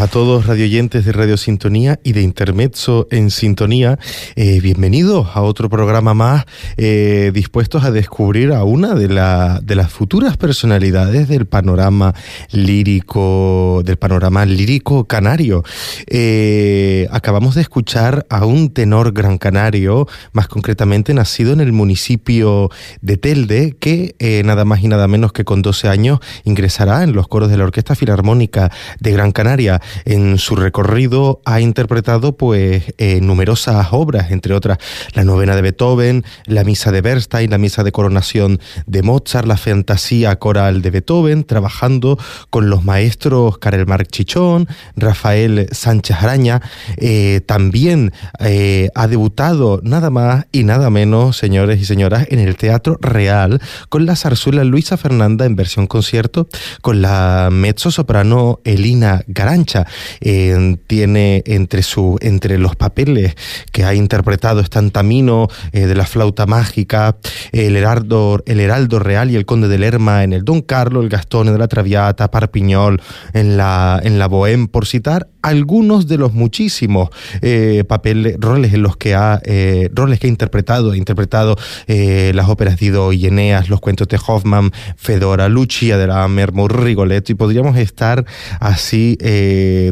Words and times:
A 0.00 0.06
todos 0.06 0.46
radioyentes 0.46 1.04
de 1.04 1.12
Radio 1.12 1.36
Sintonía 1.36 2.00
y 2.02 2.12
de 2.12 2.22
Intermezzo 2.22 3.06
en 3.10 3.30
Sintonía. 3.30 3.98
Eh, 4.34 4.60
bienvenidos 4.62 5.28
a 5.34 5.42
otro 5.42 5.68
programa 5.68 6.14
más 6.14 6.46
eh, 6.78 7.30
dispuestos 7.34 7.84
a 7.84 7.90
descubrir 7.90 8.52
a 8.52 8.64
una 8.64 8.94
de, 8.94 9.08
de 9.08 9.74
las 9.74 9.92
futuras 9.92 10.38
personalidades 10.38 11.28
del 11.28 11.44
panorama 11.46 12.14
lírico, 12.50 13.82
del 13.84 13.98
panorama 13.98 14.46
lírico 14.46 15.04
canario. 15.04 15.64
Eh, 16.06 17.06
acabamos 17.10 17.54
de 17.54 17.60
escuchar 17.60 18.26
a 18.30 18.46
un 18.46 18.72
tenor 18.72 19.12
gran 19.12 19.36
canario, 19.36 20.08
más 20.32 20.48
concretamente 20.48 21.12
nacido 21.12 21.52
en 21.52 21.60
el 21.60 21.72
municipio 21.72 22.70
de 23.02 23.18
Telde, 23.18 23.76
que 23.78 24.14
nada 24.46 24.64
más 24.64 24.82
y 24.82 24.88
nada 24.88 25.08
menos 25.08 25.32
que 25.32 25.44
con 25.44 25.60
12 25.60 25.88
años 25.88 26.20
ingresará 26.44 27.02
en 27.02 27.12
los 27.12 27.28
coros 27.28 27.50
de 27.50 27.58
la 27.58 27.64
Orquesta 27.64 27.94
Filarmónica 27.94 28.70
de 28.98 29.12
Gran 29.12 29.32
Canaria 29.32 29.40
Canaria. 29.40 29.80
En 30.04 30.38
su 30.38 30.56
recorrido 30.56 31.40
ha 31.44 31.60
interpretado 31.60 32.36
pues 32.36 32.94
eh, 32.98 33.20
numerosas 33.20 33.88
obras, 33.92 34.30
entre 34.30 34.54
otras 34.54 34.78
la 35.14 35.24
novena 35.24 35.56
de 35.56 35.62
Beethoven, 35.62 36.24
la 36.46 36.64
misa 36.64 36.92
de 36.92 37.00
Bernstein, 37.00 37.50
la 37.50 37.58
misa 37.58 37.84
de 37.84 37.92
coronación 37.92 38.60
de 38.86 39.02
Mozart, 39.02 39.46
la 39.46 39.56
fantasía 39.56 40.36
coral 40.36 40.82
de 40.82 40.90
Beethoven, 40.90 41.44
trabajando 41.44 42.18
con 42.50 42.70
los 42.70 42.84
maestros 42.84 43.58
Karel 43.58 43.86
Marc 43.86 44.08
Chichón, 44.10 44.68
Rafael 44.96 45.68
Sánchez 45.72 46.16
Araña. 46.16 46.60
Eh, 46.96 47.40
también 47.46 48.12
eh, 48.38 48.90
ha 48.94 49.08
debutado 49.08 49.80
nada 49.82 50.10
más 50.10 50.46
y 50.52 50.64
nada 50.64 50.90
menos, 50.90 51.36
señores 51.36 51.80
y 51.80 51.84
señoras, 51.84 52.26
en 52.30 52.38
el 52.38 52.56
Teatro 52.56 52.98
Real 53.00 53.60
con 53.88 54.06
la 54.06 54.16
zarzuela 54.16 54.64
Luisa 54.64 54.96
Fernanda 54.96 55.44
en 55.44 55.56
versión 55.56 55.86
concierto, 55.86 56.48
con 56.80 57.02
la 57.02 57.48
mezzo 57.50 57.90
soprano 57.90 58.60
Elina 58.64 59.22
Garancha. 59.26 59.79
Eh, 60.20 60.76
tiene 60.86 61.42
entre, 61.46 61.82
su, 61.82 62.18
entre 62.20 62.58
los 62.58 62.76
papeles 62.76 63.34
que 63.72 63.84
ha 63.84 63.94
interpretado 63.94 64.60
Estantamino 64.60 65.48
de 65.72 65.94
la 65.94 66.06
flauta 66.06 66.46
mágica, 66.46 67.16
el 67.52 67.76
Heraldo, 67.76 68.42
el 68.46 68.60
Heraldo 68.60 68.98
Real 68.98 69.30
y 69.30 69.36
el 69.36 69.46
Conde 69.46 69.68
de 69.68 69.78
Lerma 69.78 70.24
en 70.24 70.32
el 70.32 70.44
Don 70.44 70.62
Carlo, 70.62 71.00
el 71.02 71.08
Gastón 71.08 71.46
de 71.46 71.58
la 71.58 71.68
Traviata, 71.68 72.30
Parpiñol 72.30 73.00
en 73.32 73.56
la, 73.56 74.00
en 74.02 74.18
la 74.18 74.28
Bohème, 74.28 74.68
por 74.68 74.86
citar 74.86 75.28
algunos 75.42 76.06
de 76.06 76.18
los 76.18 76.32
muchísimos 76.32 77.08
eh, 77.40 77.84
papeles, 77.88 78.36
roles 78.38 78.74
en 78.74 78.82
los 78.82 78.96
que 78.96 79.14
ha, 79.14 79.40
eh, 79.44 79.88
roles 79.94 80.20
que 80.20 80.26
ha 80.26 80.30
interpretado, 80.30 80.92
ha 80.92 80.96
interpretado 80.96 81.56
eh, 81.86 82.32
las 82.34 82.48
óperas 82.48 82.78
de 82.78 82.86
Ido 82.86 83.12
y 83.12 83.26
Eneas, 83.26 83.68
los 83.68 83.80
cuentos 83.80 84.08
de 84.08 84.18
Hoffman, 84.24 84.70
Fedora, 84.96 85.48
Lucia 85.48 85.96
de 85.96 86.06
la 86.06 86.26
Mermur, 86.28 86.82
Rigoletto, 86.82 87.32
y 87.32 87.34
podríamos 87.34 87.76
estar 87.76 88.24
así 88.58 89.16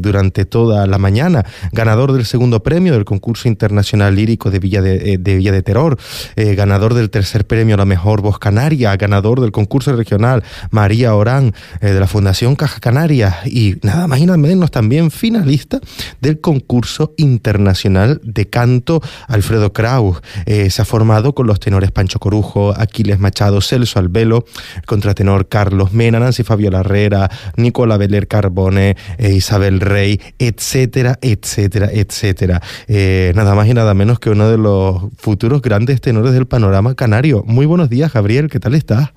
durante 0.00 0.44
toda 0.44 0.86
la 0.86 0.98
mañana. 0.98 1.44
Ganador 1.72 2.12
del 2.12 2.24
segundo 2.24 2.62
premio 2.62 2.92
del 2.92 3.04
concurso 3.04 3.48
internacional 3.48 4.14
lírico 4.14 4.50
de 4.50 4.58
Villa 4.58 4.82
de, 4.82 5.18
de 5.18 5.36
Villa 5.36 5.52
de 5.52 5.62
Terror, 5.62 5.98
ganador 6.36 6.94
del 6.94 7.10
tercer 7.10 7.46
premio 7.46 7.74
a 7.74 7.78
la 7.78 7.84
mejor 7.84 8.20
voz 8.22 8.38
canaria, 8.38 8.96
ganador 8.96 9.40
del 9.40 9.52
concurso 9.52 9.94
regional 9.94 10.42
María 10.70 11.14
Orán 11.14 11.54
de 11.80 11.98
la 11.98 12.06
Fundación 12.06 12.56
Caja 12.56 12.80
Canaria 12.80 13.38
y 13.44 13.76
nada 13.82 14.06
más 14.06 14.20
y 14.20 14.26
nada 14.26 14.38
menos 14.38 14.70
también 14.70 15.10
final 15.10 15.48
lista 15.48 15.80
del 16.20 16.40
concurso 16.40 17.14
internacional 17.16 18.20
de 18.22 18.48
canto 18.48 19.00
Alfredo 19.26 19.72
Kraus. 19.72 20.18
Eh, 20.46 20.70
se 20.70 20.82
ha 20.82 20.84
formado 20.84 21.34
con 21.34 21.46
los 21.46 21.60
tenores 21.60 21.90
Pancho 21.90 22.18
Corujo, 22.18 22.74
Aquiles 22.76 23.18
Machado, 23.18 23.60
Celso 23.60 23.98
Albelo, 23.98 24.44
contratenor 24.86 25.48
Carlos 25.48 25.92
Mena, 25.92 26.20
Nancy 26.20 26.44
Fabio 26.44 26.68
Herrera, 26.68 27.30
Nicola 27.56 27.96
Beler 27.96 28.28
Carbone, 28.28 28.96
eh, 29.18 29.32
Isabel 29.68 29.80
Rey, 29.80 30.20
etcétera, 30.38 31.18
etcétera, 31.20 31.88
etcétera. 31.92 32.60
Eh, 32.88 33.32
nada 33.34 33.54
más 33.54 33.68
y 33.68 33.74
nada 33.74 33.94
menos 33.94 34.18
que 34.18 34.30
uno 34.30 34.50
de 34.50 34.58
los 34.58 35.02
futuros 35.16 35.62
grandes 35.62 36.00
tenores 36.00 36.32
del 36.32 36.46
panorama 36.46 36.94
canario. 36.94 37.44
Muy 37.46 37.66
buenos 37.66 37.90
días, 37.90 38.12
Gabriel, 38.12 38.48
¿qué 38.48 38.58
tal 38.58 38.74
estás? 38.74 39.10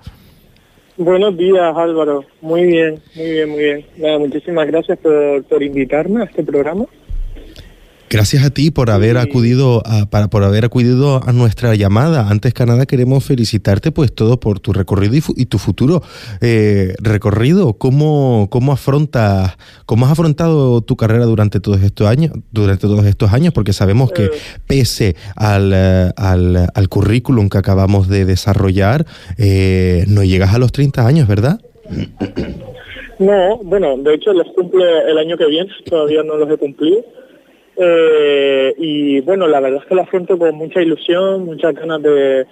Buenos 0.98 1.38
días, 1.38 1.76
Álvaro. 1.76 2.26
Muy 2.42 2.66
bien, 2.66 3.00
muy 3.16 3.32
bien, 3.32 3.50
muy 3.50 3.64
bien. 3.64 3.86
Nada, 3.98 4.20
muchísimas 4.20 4.68
gracias 4.68 5.00
por, 5.00 5.44
por 5.46 5.64
invitarme 5.64 6.22
a 6.22 6.26
este 6.26 6.44
programa. 6.44 6.86
Gracias 8.12 8.44
a 8.44 8.50
ti 8.50 8.72
por 8.72 8.90
haber 8.90 9.18
acudido 9.18 9.82
a, 9.86 10.06
para, 10.06 10.28
por 10.28 10.44
haber 10.44 10.66
acudido 10.66 11.22
a 11.26 11.32
nuestra 11.32 11.76
llamada. 11.76 12.28
Antes 12.28 12.54
que 12.54 12.66
nada 12.66 12.86
queremos 12.86 13.24
felicitarte 13.24 13.94
pues 13.94 14.14
todo 14.14 14.38
por 14.38 14.60
tu 14.60 14.74
recorrido 14.74 15.16
y, 15.38 15.46
tu 15.46 15.58
futuro 15.58 16.04
eh, 16.42 16.94
recorrido. 17.00 17.72
¿Cómo, 17.76 18.50
cómo 18.52 18.74
afrontas, 18.74 19.56
cómo 19.86 20.06
has 20.06 20.12
afrontado 20.12 20.82
tu 20.82 20.98
carrera 20.98 21.24
durante 21.24 21.62
todos 21.62 21.82
estos 21.84 22.06
años, 22.06 22.34
durante 22.52 22.82
todos 22.82 23.06
estos 23.06 23.32
años? 23.32 23.54
Porque 23.54 23.72
sabemos 23.72 24.12
que 24.12 24.26
eh. 24.26 24.32
pese 24.68 25.16
al, 25.38 25.72
al, 26.18 26.68
al 26.74 26.90
currículum 26.90 27.48
que 27.48 27.60
acabamos 27.60 28.10
de 28.10 28.26
desarrollar, 28.26 29.06
eh, 29.38 30.04
no 30.10 30.26
llegas 30.26 30.54
a 30.54 30.58
los 30.60 30.74
30 30.74 31.08
años, 31.08 31.30
¿verdad? 31.30 31.62
No, 33.20 33.58
bueno, 33.64 33.96
de 34.00 34.16
hecho 34.16 34.34
los 34.34 34.48
cumple 34.54 34.84
el 35.10 35.18
año 35.18 35.38
que 35.38 35.46
viene, 35.46 35.72
todavía 35.86 36.24
no 36.24 36.36
los 36.36 36.50
he 36.52 36.58
cumplido 36.58 37.06
eh, 37.78 38.74
y 38.78 39.22
bueno, 39.22 39.48
la 39.48 39.60
verdad 39.60 39.82
es 39.82 39.88
que 39.88 39.96
lo 39.96 40.02
afronto 40.02 40.38
con 40.38 40.56
mucha 40.56 40.82
ilusión, 40.82 41.46
muchas 41.46 41.74
ganas 41.74 42.02
de, 42.02 42.46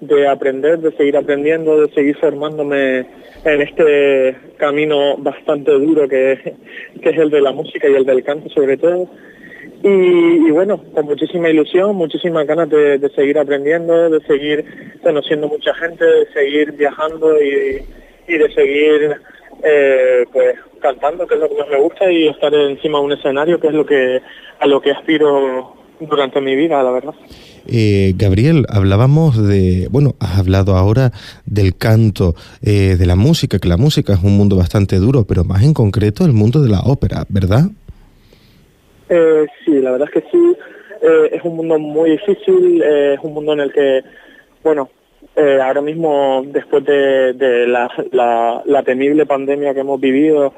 de 0.00 0.28
aprender, 0.28 0.78
de 0.78 0.92
seguir 0.96 1.16
aprendiendo, 1.16 1.80
de 1.80 1.92
seguir 1.94 2.16
formándome 2.16 3.06
en 3.44 3.62
este 3.62 4.36
camino 4.58 5.16
bastante 5.18 5.72
duro 5.72 6.08
que, 6.08 6.54
que 7.02 7.10
es 7.10 7.18
el 7.18 7.30
de 7.30 7.40
la 7.40 7.52
música 7.52 7.88
y 7.88 7.94
el 7.94 8.04
del 8.04 8.22
canto 8.22 8.48
sobre 8.50 8.76
todo. 8.76 9.08
Y, 9.82 10.50
bueno, 10.50 10.82
con 10.94 11.04
muchísima 11.04 11.48
ilusión, 11.48 11.94
muchísimas 11.94 12.46
ganas 12.46 12.68
de, 12.68 13.10
seguir 13.14 13.38
aprendiendo, 13.38 14.10
de 14.10 14.20
seguir 14.26 14.64
conociendo 15.02 15.48
mucha 15.48 15.72
gente, 15.74 16.04
de 16.04 16.26
seguir 16.32 16.72
viajando 16.72 17.40
y, 17.40 17.82
y 18.26 18.38
de 18.38 18.52
seguir 18.52 19.16
eh, 19.62 20.24
pues 20.32 20.56
cantando, 20.88 21.26
que 21.26 21.34
es 21.34 21.40
lo 21.40 21.48
que 21.48 21.56
más 21.56 21.68
me 21.68 21.80
gusta, 21.80 22.10
y 22.10 22.28
estar 22.28 22.54
encima 22.54 22.98
de 22.98 23.04
un 23.04 23.12
escenario, 23.12 23.60
que 23.60 23.68
es 23.68 23.74
lo 23.74 23.84
que 23.84 24.22
a 24.58 24.66
lo 24.66 24.80
que 24.80 24.90
aspiro 24.90 25.74
durante 26.00 26.40
mi 26.40 26.54
vida, 26.54 26.82
la 26.82 26.90
verdad. 26.90 27.14
Eh, 27.68 28.12
Gabriel, 28.16 28.64
hablábamos 28.68 29.36
de, 29.36 29.88
bueno, 29.90 30.14
has 30.20 30.38
hablado 30.38 30.76
ahora 30.76 31.10
del 31.46 31.76
canto, 31.76 32.34
eh, 32.62 32.96
de 32.96 33.06
la 33.06 33.16
música, 33.16 33.58
que 33.58 33.68
la 33.68 33.76
música 33.76 34.12
es 34.12 34.22
un 34.22 34.36
mundo 34.36 34.56
bastante 34.56 34.96
duro, 34.96 35.24
pero 35.28 35.44
más 35.44 35.62
en 35.64 35.74
concreto 35.74 36.24
el 36.24 36.32
mundo 36.32 36.62
de 36.62 36.70
la 36.70 36.80
ópera, 36.80 37.24
¿verdad? 37.28 37.64
Eh, 39.08 39.46
sí, 39.64 39.72
la 39.80 39.92
verdad 39.92 40.08
es 40.14 40.22
que 40.22 40.30
sí. 40.30 40.56
es 41.32 41.42
un 41.42 41.56
mundo 41.56 41.78
muy 41.78 42.10
difícil, 42.10 42.82
es 42.82 43.18
un 43.22 43.34
mundo 43.34 43.52
en 43.52 43.60
el 43.60 43.72
que, 43.72 44.02
bueno, 44.62 44.88
ahora 45.62 45.80
mismo, 45.80 46.44
después 46.46 46.84
de, 46.84 47.66
la, 47.66 48.62
la 48.64 48.82
temible 48.84 49.26
pandemia 49.26 49.74
que 49.74 49.80
hemos 49.80 50.00
vivido, 50.00 50.52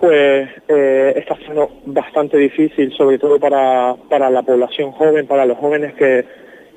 pues 0.00 0.48
eh, 0.68 1.12
está 1.16 1.36
siendo 1.36 1.68
bastante 1.84 2.38
difícil, 2.38 2.90
sobre 2.96 3.18
todo 3.18 3.38
para, 3.38 3.94
para 4.08 4.30
la 4.30 4.42
población 4.42 4.92
joven, 4.92 5.26
para 5.26 5.44
los 5.44 5.58
jóvenes 5.58 5.94
que, 5.94 6.24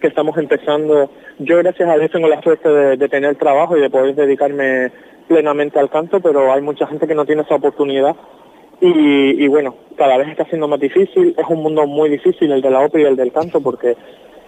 que 0.01 0.07
estamos 0.07 0.37
empezando. 0.37 1.09
Yo 1.39 1.57
gracias 1.59 1.87
a 1.87 1.97
Dios 1.97 2.11
tengo 2.11 2.27
la 2.27 2.41
suerte 2.41 2.67
de, 2.67 3.07
tener 3.07 3.37
trabajo 3.37 3.77
y 3.77 3.81
de 3.81 3.89
poder 3.89 4.13
dedicarme 4.13 4.91
plenamente 5.29 5.79
al 5.79 5.89
canto, 5.89 6.19
pero 6.19 6.51
hay 6.51 6.61
mucha 6.61 6.85
gente 6.87 7.07
que 7.07 7.15
no 7.15 7.25
tiene 7.25 7.43
esa 7.43 7.55
oportunidad. 7.55 8.13
Y, 8.81 9.47
bueno, 9.47 9.75
cada 9.95 10.17
vez 10.17 10.27
está 10.27 10.43
siendo 10.43 10.67
más 10.67 10.81
difícil, 10.81 11.33
es 11.37 11.45
un 11.47 11.63
mundo 11.63 11.87
muy 11.87 12.09
difícil 12.09 12.51
el 12.51 12.61
de 12.61 12.69
la 12.69 12.81
ópera 12.81 13.05
y 13.05 13.07
el 13.07 13.15
del 13.15 13.31
canto, 13.31 13.61
porque 13.61 13.95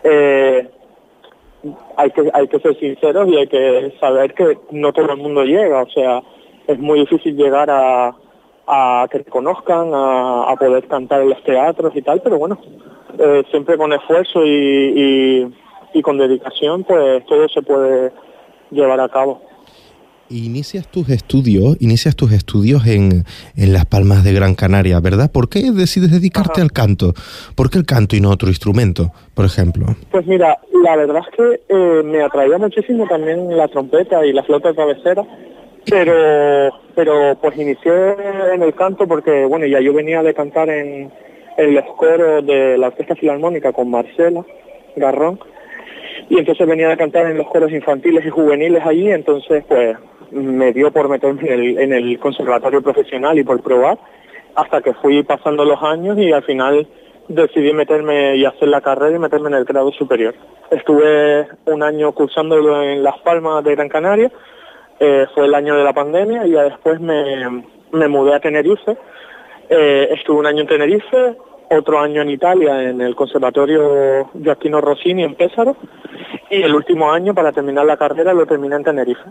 eh, 0.03 0.67
hay, 1.95 2.11
que, 2.11 2.29
hay 2.33 2.47
que 2.49 2.59
ser 2.59 2.77
sinceros 2.77 3.29
y 3.29 3.37
hay 3.37 3.47
que 3.47 3.93
saber 4.01 4.33
que 4.33 4.57
no 4.71 4.91
todo 4.91 5.13
el 5.13 5.19
mundo 5.19 5.45
llega, 5.45 5.83
o 5.83 5.89
sea, 5.89 6.21
es 6.67 6.77
muy 6.77 6.99
difícil 6.99 7.37
llegar 7.37 7.69
a, 7.69 8.13
a 8.67 9.07
que 9.11 9.19
te 9.19 9.29
conozcan, 9.29 9.91
a, 9.93 10.55
poder 10.59 10.87
cantar 10.87 11.21
en 11.21 11.29
los 11.29 11.43
teatros 11.43 11.95
y 11.95 12.01
tal, 12.01 12.21
pero 12.21 12.37
bueno, 12.37 12.59
eh, 13.17 13.43
siempre 13.51 13.77
con 13.77 13.93
esfuerzo 13.93 14.45
y, 14.45 15.51
y, 15.93 16.01
con 16.01 16.17
dedicación, 16.17 16.83
pues 16.83 17.25
todo 17.25 17.47
se 17.47 17.61
puede 17.61 18.11
llevar 18.71 18.99
a 18.99 19.09
cabo. 19.09 19.41
Inicias 20.29 20.87
tus 20.87 21.07
estudios, 21.09 21.77
inicias 21.79 22.15
tus 22.15 22.31
estudios 22.31 22.87
en, 22.87 23.25
en, 23.55 23.73
Las 23.73 23.85
Palmas 23.85 24.23
de 24.23 24.33
Gran 24.33 24.55
Canaria, 24.55 24.99
¿verdad? 24.99 25.31
¿Por 25.31 25.49
qué 25.49 25.71
decides 25.71 26.11
dedicarte 26.11 26.61
al 26.61 26.71
canto? 26.71 27.13
¿Por 27.55 27.69
qué 27.69 27.77
el 27.77 27.85
canto 27.85 28.15
y 28.15 28.21
no 28.21 28.31
otro 28.31 28.49
instrumento, 28.49 29.11
por 29.35 29.45
ejemplo? 29.45 29.85
Pues 30.09 30.25
mira, 30.25 30.57
la 30.83 30.95
verdad 30.95 31.21
es 31.29 31.35
que 31.37 31.61
eh, 31.69 32.03
me 32.03 32.23
atraía 32.23 32.57
muchísimo 32.57 33.07
también 33.07 33.55
la 33.55 33.67
trompeta 33.67 34.25
y 34.25 34.33
la 34.33 34.43
flauta 34.43 34.69
de 34.69 34.75
cabecera, 34.75 35.23
pero 35.89 36.71
pero 36.95 37.35
pues 37.41 37.57
inicié 37.57 38.15
en 38.53 38.61
el 38.61 38.73
canto 38.73 39.07
porque 39.07 39.45
bueno 39.45 39.65
ya 39.65 39.79
yo 39.79 39.93
venía 39.93 40.23
de 40.23 40.33
cantar 40.33 40.69
en, 40.69 41.11
en 41.57 41.75
los 41.75 41.85
de 42.45 42.77
la 42.77 42.87
orquesta 42.87 43.15
filarmónica 43.15 43.73
con 43.73 43.89
Marcela 43.89 44.43
Garrón 44.95 45.39
y 46.29 46.39
entonces 46.39 46.67
venía 46.67 46.89
de 46.89 46.97
cantar 46.97 47.27
en 47.27 47.37
los 47.37 47.47
coros 47.47 47.71
infantiles 47.71 48.25
y 48.25 48.29
juveniles 48.29 48.85
allí 48.85 49.11
entonces 49.11 49.63
pues 49.67 49.97
me 50.31 50.73
dio 50.73 50.91
por 50.91 51.09
meterme 51.09 51.41
en 51.41 51.59
el, 51.59 51.79
en 51.79 51.93
el 51.93 52.19
conservatorio 52.19 52.81
profesional 52.81 53.37
y 53.37 53.43
por 53.43 53.61
probar 53.61 53.97
hasta 54.55 54.81
que 54.81 54.93
fui 54.93 55.23
pasando 55.23 55.65
los 55.65 55.81
años 55.83 56.17
y 56.17 56.31
al 56.31 56.43
final 56.43 56.87
decidí 57.27 57.73
meterme 57.73 58.35
y 58.37 58.45
hacer 58.45 58.67
la 58.67 58.81
carrera 58.81 59.15
y 59.15 59.19
meterme 59.19 59.49
en 59.49 59.55
el 59.55 59.65
grado 59.65 59.91
superior. 59.91 60.35
Estuve 60.71 61.47
un 61.65 61.83
año 61.83 62.11
cursándolo 62.13 62.81
en 62.81 63.03
Las 63.03 63.17
Palmas 63.19 63.63
de 63.63 63.75
Gran 63.75 63.89
Canaria 63.89 64.31
eh, 64.99 65.25
fue 65.33 65.45
el 65.45 65.55
año 65.55 65.75
de 65.75 65.83
la 65.83 65.93
pandemia 65.93 66.45
y 66.45 66.51
ya 66.51 66.63
después 66.63 66.99
me, 66.99 67.63
me 67.91 68.07
mudé 68.07 68.35
a 68.35 68.39
Tenerife. 68.39 68.97
Eh, 69.69 70.09
estuve 70.11 70.39
un 70.39 70.45
año 70.45 70.61
en 70.61 70.67
Tenerife, 70.67 71.35
otro 71.69 71.99
año 71.99 72.21
en 72.21 72.29
Italia 72.29 72.83
en 72.83 73.01
el 73.01 73.15
Conservatorio 73.15 74.29
Gioacchino 74.33 74.81
Rossini 74.81 75.23
en 75.23 75.35
Pésaro 75.35 75.75
y 76.49 76.61
el 76.61 76.75
último 76.75 77.11
año 77.11 77.33
para 77.33 77.51
terminar 77.51 77.85
la 77.85 77.97
carrera 77.97 78.33
lo 78.33 78.45
terminé 78.45 78.75
en 78.75 78.83
Tenerife. 78.83 79.23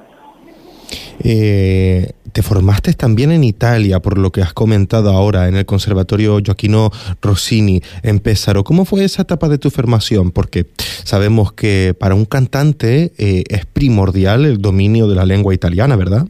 Eh, 1.23 2.12
te 2.33 2.42
formaste 2.42 2.92
también 2.94 3.30
en 3.30 3.44
Italia, 3.44 4.00
por 4.00 4.18
lo 4.18 4.33
que 4.33 4.42
has 4.42 4.52
comentado 4.52 5.11
ahora, 5.11 5.47
en 5.49 5.56
el 5.56 5.66
Conservatorio 5.66 6.38
Gioacchino 6.38 6.90
Rossini 7.23 7.80
en 8.02 8.18
Pesaro. 8.18 8.64
¿Cómo 8.64 8.85
fue 8.85 9.04
esa 9.04 9.23
etapa 9.23 9.49
de 9.49 9.59
tu 9.59 9.71
formación? 9.71 10.33
Porque 10.33 10.66
sabemos 10.76 11.52
que 11.52 11.94
para 11.97 12.14
un 12.14 12.25
cantante 12.25 13.12
eh, 13.18 13.44
es 13.49 13.66
primordial 13.66 14.47
el 14.47 14.61
dominio 14.61 15.06
de 15.06 15.14
la 15.14 15.25
lengua 15.25 15.54
italiana, 15.54 15.97
¿verdad? 15.97 16.26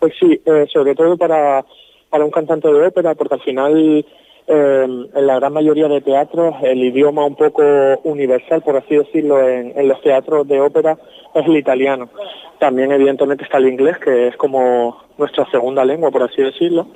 Pues 0.00 0.12
sí, 0.20 0.38
eh, 0.44 0.66
sobre 0.70 0.94
todo 0.94 1.16
para, 1.16 1.64
para 2.10 2.24
un 2.24 2.30
cantante 2.30 2.68
de 2.68 2.86
ópera, 2.86 3.14
porque 3.14 3.34
al 3.34 3.42
final 3.42 4.04
eh, 4.46 4.84
en 5.14 5.26
la 5.26 5.36
gran 5.36 5.54
mayoría 5.54 5.88
de 5.88 6.02
teatros 6.02 6.54
el 6.62 6.82
idioma 6.84 7.24
un 7.24 7.34
poco 7.34 7.62
universal, 8.04 8.60
por 8.62 8.76
así 8.76 8.96
decirlo, 8.96 9.40
en, 9.40 9.88
los 9.88 10.00
teatros 10.02 10.46
de 10.46 10.60
ópera 10.60 10.98
es 11.34 11.46
el 11.46 11.56
italiano. 11.56 12.10
También 12.58 12.92
evidentemente 12.92 13.44
está 13.44 13.58
el 13.58 13.68
inglés, 13.68 13.98
que 13.98 14.28
es 14.28 14.36
como 14.36 14.98
nuestra 15.16 15.50
segunda 15.50 15.84
lengua, 15.84 16.10
por 16.10 16.22
así 16.22 16.42
decirlo, 16.42 16.88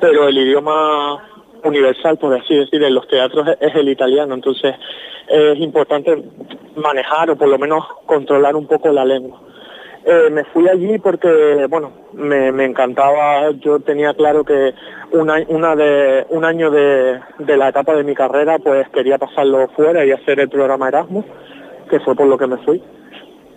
pero 0.00 0.28
el 0.28 0.38
idioma 0.38 1.20
universal, 1.64 2.16
por 2.16 2.34
así 2.34 2.54
decirlo, 2.54 2.86
en 2.86 2.94
los 2.94 3.08
teatros 3.08 3.48
es 3.60 3.74
el 3.74 3.88
italiano. 3.88 4.34
Entonces 4.34 4.74
es 5.28 5.58
importante 5.58 6.22
manejar 6.76 7.30
o 7.30 7.36
por 7.36 7.48
lo 7.48 7.58
menos 7.58 7.84
controlar 8.06 8.54
un 8.54 8.66
poco 8.66 8.92
la 8.92 9.04
lengua. 9.04 9.40
Eh, 10.06 10.28
me 10.30 10.44
fui 10.44 10.68
allí 10.68 10.98
porque, 10.98 11.66
bueno, 11.70 11.90
me, 12.12 12.48
encantaba, 12.64 13.50
yo 13.52 13.80
tenía 13.80 14.12
claro 14.12 14.44
que 14.44 14.74
una, 15.12 15.36
de, 15.76 16.26
un 16.28 16.44
año 16.44 16.70
de, 16.70 17.20
la 17.38 17.70
etapa 17.70 17.94
de 17.94 18.04
mi 18.04 18.14
carrera 18.14 18.58
pues 18.58 18.86
quería 18.90 19.16
pasarlo 19.16 19.66
fuera 19.68 20.04
y 20.04 20.12
hacer 20.12 20.40
el 20.40 20.50
programa 20.50 20.88
Erasmus, 20.88 21.24
que 21.88 22.00
fue 22.00 22.14
por 22.14 22.26
lo 22.26 22.36
que 22.36 22.46
me 22.46 22.58
fui. 22.58 22.82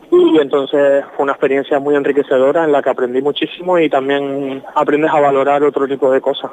Y 0.09 0.37
entonces 0.39 1.03
fue 1.17 1.23
una 1.23 1.33
experiencia 1.33 1.79
muy 1.79 1.95
enriquecedora 1.95 2.63
en 2.63 2.71
la 2.71 2.81
que 2.81 2.91
aprendí 2.91 3.21
muchísimo 3.21 3.77
y 3.77 3.89
también 3.89 4.63
aprendes 4.73 5.11
a 5.11 5.19
valorar 5.19 5.63
otro 5.63 5.85
tipo 5.85 6.09
de 6.09 6.21
cosas. 6.21 6.49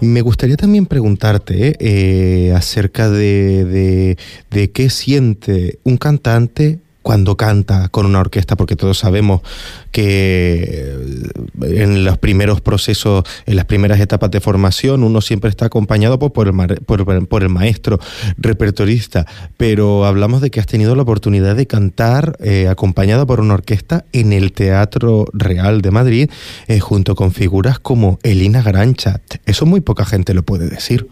Me 0.00 0.20
gustaría 0.20 0.56
también 0.56 0.86
preguntarte 0.86 1.74
eh, 1.80 2.52
acerca 2.52 3.10
de, 3.10 4.16
de 4.48 4.72
qué 4.72 4.90
siente 4.90 5.80
un 5.82 5.96
cantante 5.96 6.78
cuando 7.02 7.36
canta 7.36 7.88
con 7.88 8.06
una 8.06 8.20
orquesta, 8.20 8.56
porque 8.56 8.76
todos 8.76 8.98
sabemos 8.98 9.42
que 9.90 10.64
eh, 10.64 11.82
en 11.82 12.04
los 12.04 12.18
primeros 12.18 12.60
procesos, 12.60 13.24
en 13.46 13.56
las 13.56 13.66
primeras 13.66 14.00
etapas 14.00 14.30
de 14.30 14.40
formación, 14.40 15.02
uno 15.02 15.20
siempre 15.20 15.50
está 15.50 15.66
acompañado 15.66 16.18
por, 16.18 16.48
el, 16.48 17.26
por, 17.26 17.42
el 17.42 17.48
maestro 17.48 17.98
repertorista, 18.38 19.26
pero 19.56 20.04
hablamos 20.04 20.40
de 20.40 20.50
que 20.50 20.60
has 20.60 20.66
tenido 20.66 20.94
la 20.94 21.02
oportunidad 21.02 21.56
de 21.56 21.66
cantar 21.66 22.36
eh, 22.40 22.68
acompañado 22.68 23.26
por 23.26 23.40
una 23.40 23.54
orquesta 23.54 24.04
en 24.12 24.32
el 24.32 24.52
Teatro 24.52 25.26
Real 25.32 25.82
de 25.82 25.90
Madrid, 25.90 26.30
eh, 26.68 26.80
junto 26.80 27.14
con 27.14 27.32
figuras 27.32 27.78
como 27.78 28.18
Elina 28.22 28.62
Garancha. 28.62 29.20
Eso 29.44 29.66
muy 29.66 29.80
poca 29.80 30.04
gente 30.04 30.34
lo 30.34 30.42
puede 30.42 30.68
decir. 30.68 31.08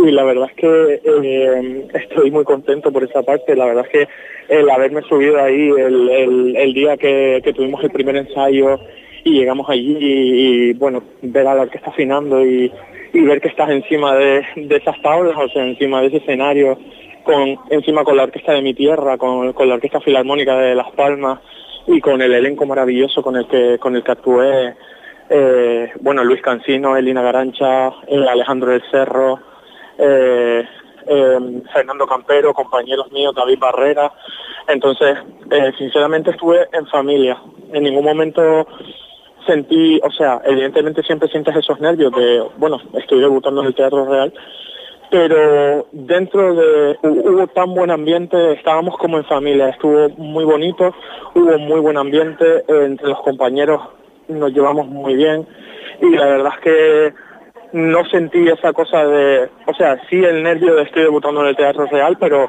Sí, 0.00 0.10
la 0.12 0.24
verdad 0.24 0.48
es 0.48 0.56
que 0.56 1.00
eh, 1.04 1.88
estoy 1.92 2.30
muy 2.30 2.44
contento 2.44 2.90
por 2.90 3.04
esa 3.04 3.22
parte. 3.22 3.54
La 3.54 3.66
verdad 3.66 3.84
es 3.86 3.92
que 3.92 4.08
el 4.48 4.70
haberme 4.70 5.02
subido 5.02 5.38
ahí 5.42 5.68
el, 5.68 6.56
el, 6.56 6.72
día 6.74 6.96
que, 6.96 7.40
que, 7.44 7.52
tuvimos 7.52 7.82
el 7.84 7.90
primer 7.90 8.16
ensayo 8.16 8.80
y 9.24 9.38
llegamos 9.38 9.68
allí 9.68 9.96
y, 10.00 10.72
bueno, 10.74 11.02
ver 11.20 11.46
a 11.46 11.54
la 11.54 11.62
orquesta 11.62 11.90
afinando 11.90 12.44
y, 12.44 12.72
y 13.12 13.20
ver 13.20 13.40
que 13.42 13.48
estás 13.48 13.68
encima 13.70 14.16
de, 14.16 14.42
de, 14.56 14.76
esas 14.76 15.00
tablas, 15.02 15.36
o 15.36 15.48
sea, 15.48 15.66
encima 15.66 16.00
de 16.00 16.06
ese 16.06 16.16
escenario, 16.18 16.78
con 17.22 17.56
encima 17.70 18.02
con 18.02 18.16
la 18.16 18.24
orquesta 18.24 18.52
de 18.52 18.62
mi 18.62 18.72
tierra, 18.72 19.18
con, 19.18 19.52
con 19.52 19.68
la 19.68 19.74
orquesta 19.74 20.00
filarmónica 20.00 20.56
de 20.56 20.74
Las 20.74 20.90
Palmas 20.92 21.40
y 21.86 22.00
con 22.00 22.22
el 22.22 22.32
elenco 22.32 22.64
maravilloso 22.64 23.22
con 23.22 23.36
el 23.36 23.46
que 23.46 23.78
con 23.78 23.96
el 23.96 24.02
que 24.02 24.12
actué. 24.12 24.74
Eh, 25.28 25.92
bueno, 26.00 26.24
Luis 26.24 26.40
Cancino, 26.40 26.96
Elina 26.96 27.22
Garancha, 27.22 27.88
Alejandro 28.08 28.72
del 28.72 28.82
Cerro, 28.90 29.49
eh, 29.98 30.64
eh, 31.06 31.62
Fernando 31.72 32.06
Campero, 32.06 32.54
compañeros 32.54 33.10
míos, 33.12 33.34
David 33.34 33.58
Barrera. 33.58 34.12
Entonces, 34.68 35.18
eh, 35.50 35.72
sinceramente 35.78 36.30
estuve 36.30 36.68
en 36.72 36.86
familia. 36.86 37.40
En 37.72 37.84
ningún 37.84 38.04
momento 38.04 38.66
sentí, 39.46 40.00
o 40.02 40.10
sea, 40.10 40.40
evidentemente 40.44 41.02
siempre 41.02 41.28
sientes 41.28 41.56
esos 41.56 41.80
nervios 41.80 42.12
de, 42.12 42.44
bueno, 42.56 42.78
estoy 42.94 43.20
debutando 43.20 43.62
en 43.62 43.68
el 43.68 43.74
Teatro 43.74 44.04
Real, 44.04 44.32
pero 45.10 45.86
dentro 45.90 46.54
de, 46.54 46.98
hubo 47.02 47.46
tan 47.48 47.74
buen 47.74 47.90
ambiente, 47.90 48.52
estábamos 48.52 48.96
como 48.98 49.16
en 49.16 49.24
familia, 49.24 49.70
estuvo 49.70 50.08
muy 50.10 50.44
bonito, 50.44 50.94
hubo 51.34 51.58
muy 51.58 51.80
buen 51.80 51.96
ambiente, 51.96 52.64
entre 52.68 53.08
los 53.08 53.20
compañeros 53.22 53.80
nos 54.28 54.52
llevamos 54.52 54.86
muy 54.86 55.14
bien 55.14 55.46
y 56.00 56.10
la 56.10 56.26
verdad 56.26 56.52
es 56.54 56.60
que 56.60 57.14
no 57.72 58.04
sentí 58.06 58.48
esa 58.48 58.72
cosa 58.72 59.04
de, 59.04 59.50
o 59.66 59.74
sea, 59.74 60.00
sí 60.08 60.16
el 60.16 60.42
nervio 60.42 60.74
de 60.74 60.82
estoy 60.82 61.02
debutando 61.02 61.42
en 61.42 61.48
el 61.48 61.56
Teatro 61.56 61.86
Real, 61.86 62.16
pero 62.18 62.48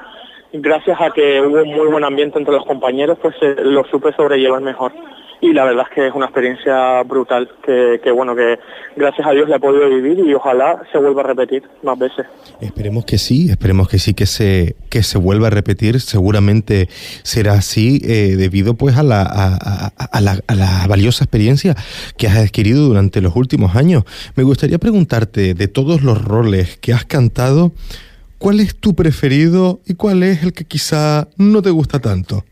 gracias 0.53 0.99
a 0.99 1.11
que 1.11 1.41
hubo 1.41 1.65
muy 1.65 1.87
buen 1.87 2.03
ambiente 2.03 2.39
entre 2.39 2.53
los 2.53 2.65
compañeros, 2.65 3.17
pues 3.21 3.35
eh, 3.41 3.55
lo 3.59 3.83
supe 3.85 4.13
sobrellevar 4.13 4.61
mejor. 4.61 4.91
Y 5.43 5.53
la 5.53 5.65
verdad 5.65 5.86
es 5.89 5.95
que 5.95 6.07
es 6.07 6.13
una 6.13 6.25
experiencia 6.27 7.01
brutal, 7.01 7.50
que, 7.65 8.00
que, 8.03 8.12
bueno, 8.12 8.36
que 8.36 8.60
gracias 8.95 9.27
a 9.27 9.31
Dios 9.31 9.50
la 9.50 9.55
he 9.55 9.60
podido 9.60 9.89
vivir 9.89 10.19
y 10.19 10.36
ojalá 10.36 10.83
se 10.91 11.00
vuelva 11.00 11.24
a 11.24 11.25
repetir 11.25 11.63
más 11.81 11.98
veces. 11.98 12.27
Esperemos 12.60 13.05
que 13.05 13.17
sí, 13.17 13.50
esperemos 13.50 13.89
que 13.89 13.98
sí, 13.98 14.13
que 14.13 14.27
se, 14.27 14.75
que 14.89 15.01
se 15.01 15.17
vuelva 15.17 15.48
a 15.48 15.50
repetir, 15.50 16.00
seguramente 16.00 16.89
será 17.24 17.53
así, 17.53 18.01
eh, 18.03 18.36
debido 18.38 18.75
pues 18.75 18.98
a 18.98 19.03
la, 19.03 19.24
a, 19.24 19.88
a, 19.88 20.21
la, 20.21 20.39
a 20.45 20.53
la 20.53 20.86
valiosa 20.88 21.24
experiencia 21.24 21.75
que 22.17 22.27
has 22.27 22.38
adquirido 22.38 22.88
durante 22.88 23.19
los 23.19 23.36
últimos 23.36 23.75
años. 23.75 24.03
Me 24.36 24.43
gustaría 24.43 24.77
preguntarte, 24.77 25.55
de 25.55 25.67
todos 25.67 26.03
los 26.03 26.24
roles 26.24 26.77
que 26.77 26.93
has 26.93 27.05
cantado, 27.05 27.71
¿cuál 28.38 28.60
es 28.60 28.75
tu 28.75 28.93
preferido 28.93 29.79
y 29.88 29.95
cuál 29.95 30.21
es 30.21 30.43
el 30.43 30.53
que 30.53 30.65
quizá 30.65 31.29
no 31.38 31.63
te 31.63 31.71
gusta 31.71 31.98
tanto? 31.98 32.43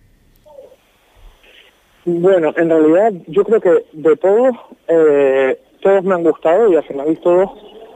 Bueno, 2.18 2.54
en 2.58 2.70
realidad 2.70 3.14
yo 3.28 3.44
creo 3.44 3.62
que 3.62 3.86
de 3.94 4.16
todos, 4.18 4.56
eh, 4.88 5.60
todos 5.82 6.04
me 6.04 6.16
han 6.16 6.24
gustado 6.24 6.72
y 6.72 6.76
al 6.76 6.84
final 6.84 7.20
todos 7.20 7.52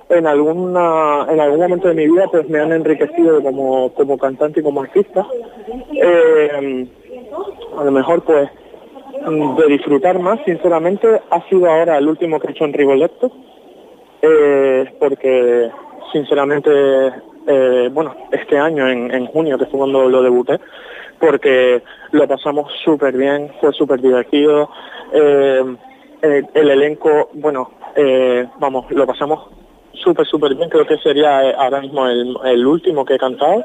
en 0.10 0.28
alguna 0.28 1.26
en 1.30 1.40
algún 1.40 1.60
momento 1.60 1.88
de 1.88 1.96
mi 1.96 2.06
vida 2.06 2.28
pues 2.30 2.48
me 2.48 2.60
han 2.60 2.72
enriquecido 2.72 3.42
como, 3.42 3.92
como 3.94 4.18
cantante 4.20 4.60
y 4.60 4.64
como 4.64 4.82
artista. 4.82 5.26
Eh, 5.94 6.88
a 7.78 7.84
lo 7.84 7.92
mejor 7.92 8.22
pues 8.24 8.50
de 9.58 9.68
disfrutar 9.68 10.20
más, 10.20 10.40
sinceramente, 10.46 11.08
ha 11.30 11.42
sido 11.50 11.72
ahora 11.72 11.98
el 11.98 12.08
último 12.08 12.40
que 12.40 12.52
he 12.52 12.64
en 12.64 12.74
Rigoletto, 12.74 13.32
eh, 14.22 14.94
porque 15.00 15.72
sinceramente, 16.12 16.70
bueno, 17.92 18.16
este 18.32 18.58
año, 18.58 18.88
en, 18.90 19.12
en 19.12 19.26
junio, 19.28 19.58
que 19.58 19.66
fue 19.68 19.80
cuando 19.80 20.10
lo 20.10 20.22
debuté, 20.22 20.60
porque 21.26 21.82
lo 22.12 22.28
pasamos 22.28 22.70
súper 22.84 23.16
bien, 23.16 23.50
fue 23.62 23.72
súper 23.72 24.02
divertido. 24.02 24.70
Eh, 25.14 25.64
el, 26.22 26.48
el, 26.54 26.70
elenco, 26.70 27.30
bueno, 27.36 27.72
eh, 27.96 28.46
vamos, 28.60 28.92
lo 28.92 29.08
pasamos 29.08 29.48
súper, 29.94 30.28
súper 30.28 30.54
bien. 30.54 30.70
Creo 30.70 30.86
que 30.86 30.98
sería 30.98 31.50
eh, 31.50 31.56
ahora 31.58 31.80
mismo 31.80 32.06
el, 32.08 32.36
el, 32.44 32.68
último 32.68 33.06
que 33.06 33.16
he 33.16 33.18
cantado. 33.18 33.64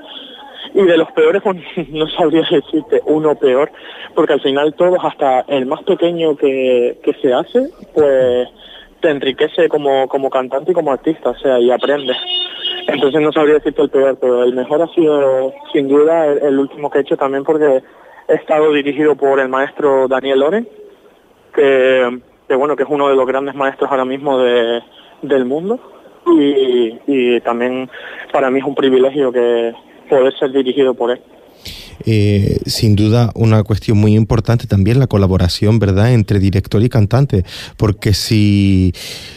Y 0.72 0.82
de 0.82 0.98
los 0.98 1.10
peores, 1.10 1.42
pues 1.44 1.56
no 1.88 2.06
sabría 2.10 2.46
decirte 2.48 3.02
uno 3.06 3.34
peor, 3.34 3.72
porque 4.14 4.34
al 4.34 4.40
final 4.40 4.74
todos, 4.74 5.00
hasta 5.02 5.40
el 5.48 5.66
más 5.66 5.82
pequeño 5.82 6.36
que, 6.36 7.00
que 7.02 7.12
se 7.14 7.34
hace, 7.34 7.70
pues 7.92 8.48
te 9.00 9.10
enriquece 9.10 9.68
como, 9.68 10.06
como 10.06 10.30
cantante 10.30 10.70
y 10.70 10.74
como 10.74 10.92
artista, 10.92 11.30
o 11.30 11.36
sea, 11.36 11.58
y 11.58 11.72
aprendes. 11.72 12.18
Entonces 12.88 13.20
no 13.20 13.30
sabría 13.32 13.54
decirte 13.54 13.82
el 13.82 13.90
peor, 13.90 14.16
pero 14.18 14.42
el 14.42 14.54
mejor 14.54 14.80
ha 14.80 14.88
sido 14.88 15.52
sin 15.72 15.88
duda 15.88 16.26
el, 16.26 16.58
último 16.58 16.90
que 16.90 16.98
he 16.98 17.00
hecho 17.02 17.18
también 17.18 17.44
porque 17.44 17.82
he 18.28 18.34
estado 18.34 18.72
dirigido 18.72 19.14
por 19.14 19.40
el 19.40 19.48
maestro 19.50 20.08
Daniel 20.08 20.40
Loren, 20.40 20.68
que, 21.54 22.20
bueno, 22.56 22.76
que 22.76 22.84
es 22.84 22.88
uno 22.88 23.10
de 23.10 23.14
los 23.14 23.26
grandes 23.26 23.54
maestros 23.54 23.90
ahora 23.90 24.06
mismo 24.06 24.38
de, 24.38 24.82
del 25.20 25.44
mundo. 25.44 25.78
Y, 26.26 26.98
y 27.06 27.40
también 27.40 27.90
para 28.32 28.50
mí 28.50 28.58
es 28.58 28.64
un 28.64 28.74
privilegio 28.74 29.32
que 29.32 29.74
poder 30.08 30.36
ser 30.38 30.50
dirigido 30.52 30.94
por 30.94 31.10
él. 31.10 31.20
Eh, 32.06 32.58
sin 32.66 32.94
duda 32.96 33.30
una 33.34 33.64
cuestión 33.64 33.98
muy 33.98 34.14
importante 34.14 34.66
también 34.66 34.98
la 34.98 35.06
colaboración, 35.06 35.78
¿verdad?, 35.78 36.12
entre 36.12 36.38
director 36.38 36.82
y 36.82 36.88
cantante, 36.88 37.44
porque 37.76 38.14
si, 38.14 38.92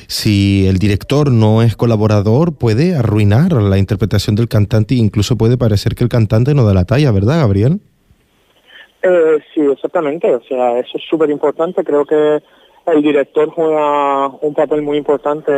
si 0.07 0.67
el 0.67 0.77
director 0.77 1.31
no 1.31 1.63
es 1.63 1.75
colaborador 1.75 2.53
puede 2.55 2.95
arruinar 2.95 3.53
la 3.53 3.77
interpretación 3.77 4.35
del 4.35 4.47
cantante 4.47 4.93
e 4.93 4.97
incluso 4.97 5.37
puede 5.37 5.57
parecer 5.57 5.95
que 5.95 6.03
el 6.03 6.09
cantante 6.09 6.53
no 6.53 6.63
da 6.63 6.73
la 6.73 6.85
talla, 6.85 7.11
¿verdad, 7.11 7.39
Gabriel? 7.39 7.79
Eh, 9.03 9.39
sí, 9.53 9.61
exactamente, 9.61 10.33
o 10.33 10.41
sea, 10.43 10.77
eso 10.77 10.97
es 10.97 11.03
súper 11.09 11.31
importante, 11.31 11.83
creo 11.83 12.05
que 12.05 12.39
el 12.85 13.01
director 13.01 13.49
juega 13.49 14.27
un 14.27 14.53
papel 14.53 14.83
muy 14.83 14.97
importante 14.97 15.51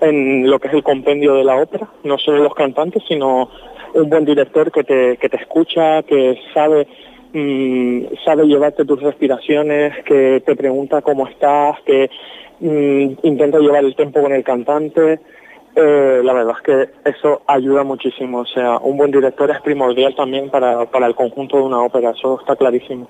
en 0.00 0.50
lo 0.50 0.58
que 0.58 0.68
es 0.68 0.74
el 0.74 0.82
compendio 0.82 1.34
de 1.34 1.44
la 1.44 1.56
ópera, 1.56 1.88
no 2.02 2.18
solo 2.18 2.42
los 2.42 2.54
cantantes, 2.54 3.02
sino 3.08 3.48
un 3.94 4.10
buen 4.10 4.24
director 4.24 4.70
que 4.70 4.84
te, 4.84 5.16
que 5.16 5.28
te 5.28 5.36
escucha, 5.36 6.02
que 6.02 6.38
sabe 6.52 6.86
mm, 7.32 8.14
sabe 8.24 8.46
llevarte 8.46 8.84
tus 8.84 9.00
respiraciones, 9.02 10.04
que 10.04 10.42
te 10.44 10.56
pregunta 10.56 11.02
cómo 11.02 11.26
estás, 11.26 11.78
que 11.86 12.10
mm, 12.60 13.26
intenta 13.26 13.58
llevar 13.58 13.84
el 13.84 13.96
tiempo 13.96 14.20
con 14.20 14.32
el 14.32 14.44
cantante. 14.44 15.20
Eh, 15.76 16.20
la 16.22 16.32
verdad 16.32 16.54
es 16.56 16.62
que 16.62 17.10
eso 17.10 17.42
ayuda 17.48 17.82
muchísimo. 17.82 18.40
O 18.40 18.46
sea, 18.46 18.78
un 18.78 18.96
buen 18.96 19.10
director 19.10 19.50
es 19.50 19.60
primordial 19.60 20.14
también 20.14 20.48
para, 20.48 20.84
para 20.86 21.06
el 21.06 21.16
conjunto 21.16 21.56
de 21.56 21.64
una 21.64 21.82
ópera, 21.82 22.10
eso 22.10 22.38
está 22.38 22.54
clarísimo. 22.54 23.08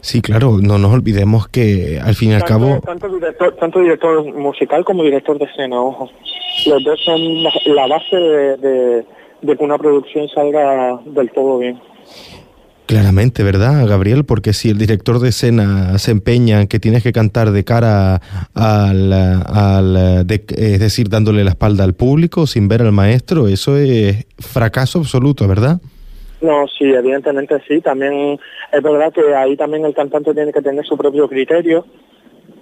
Sí, 0.00 0.22
claro, 0.22 0.56
no 0.62 0.78
nos 0.78 0.94
olvidemos 0.94 1.48
que 1.48 2.00
al 2.02 2.14
fin 2.14 2.30
y 2.30 2.34
al 2.34 2.44
cabo... 2.44 2.80
Tanto 2.80 3.08
director, 3.08 3.54
tanto 3.56 3.80
director 3.80 4.24
musical 4.34 4.84
como 4.84 5.02
director 5.02 5.38
de 5.38 5.44
escena, 5.44 5.80
ojo. 5.80 6.08
Los 6.66 6.84
dos 6.84 6.98
son 7.04 7.42
la, 7.42 7.86
base 7.86 8.16
de 8.16 9.04
que 9.40 9.64
una 9.64 9.78
producción 9.78 10.28
salga 10.28 11.00
del 11.04 11.30
todo 11.30 11.58
bien. 11.58 11.80
Claramente, 12.86 13.42
¿verdad, 13.42 13.84
Gabriel? 13.88 14.24
Porque 14.24 14.52
si 14.52 14.70
el 14.70 14.78
director 14.78 15.18
de 15.18 15.30
escena 15.30 15.98
se 15.98 16.12
empeña 16.12 16.60
en 16.60 16.68
que 16.68 16.78
tienes 16.78 17.02
que 17.02 17.12
cantar 17.12 17.50
de 17.50 17.64
cara 17.64 18.20
al, 18.54 19.12
al 19.12 20.24
es 20.28 20.80
decir, 20.80 21.08
dándole 21.08 21.42
la 21.42 21.50
espalda 21.50 21.82
al 21.82 21.94
público 21.94 22.46
sin 22.46 22.68
ver 22.68 22.82
al 22.82 22.92
maestro, 22.92 23.48
eso 23.48 23.76
es 23.76 24.24
fracaso 24.38 25.00
absoluto, 25.00 25.48
¿verdad? 25.48 25.80
No, 26.40 26.66
sí, 26.68 26.84
evidentemente 26.84 27.60
sí. 27.66 27.80
También 27.80 28.38
es 28.72 28.82
verdad 28.82 29.12
que 29.12 29.34
ahí 29.34 29.56
también 29.56 29.84
el 29.84 29.94
cantante 29.94 30.32
tiene 30.32 30.52
que 30.52 30.62
tener 30.62 30.86
su 30.86 30.96
propio 30.96 31.28
criterio 31.28 31.84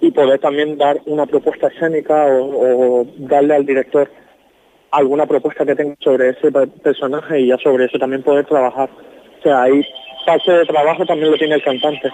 y 0.01 0.09
poder 0.09 0.39
también 0.39 0.75
dar 0.79 0.99
una 1.05 1.27
propuesta 1.27 1.67
escénica 1.67 2.25
o, 2.25 3.01
o 3.01 3.07
darle 3.19 3.53
al 3.53 3.65
director 3.65 4.09
alguna 4.95 5.25
propuesta 5.25 5.65
que 5.65 5.75
tenga 5.75 5.95
sobre 5.99 6.29
ese 6.29 6.51
personaje 6.51 7.41
y 7.41 7.47
ya 7.47 7.57
sobre 7.57 7.85
eso 7.85 7.99
también 7.99 8.23
poder 8.23 8.45
trabajar. 8.45 8.89
O 9.39 9.43
sea, 9.43 9.63
ahí 9.63 9.81
parte 10.25 10.51
de 10.51 10.65
trabajo 10.65 11.05
también 11.05 11.31
lo 11.31 11.37
tiene 11.37 11.55
el 11.55 11.63
cantante, 11.63 12.09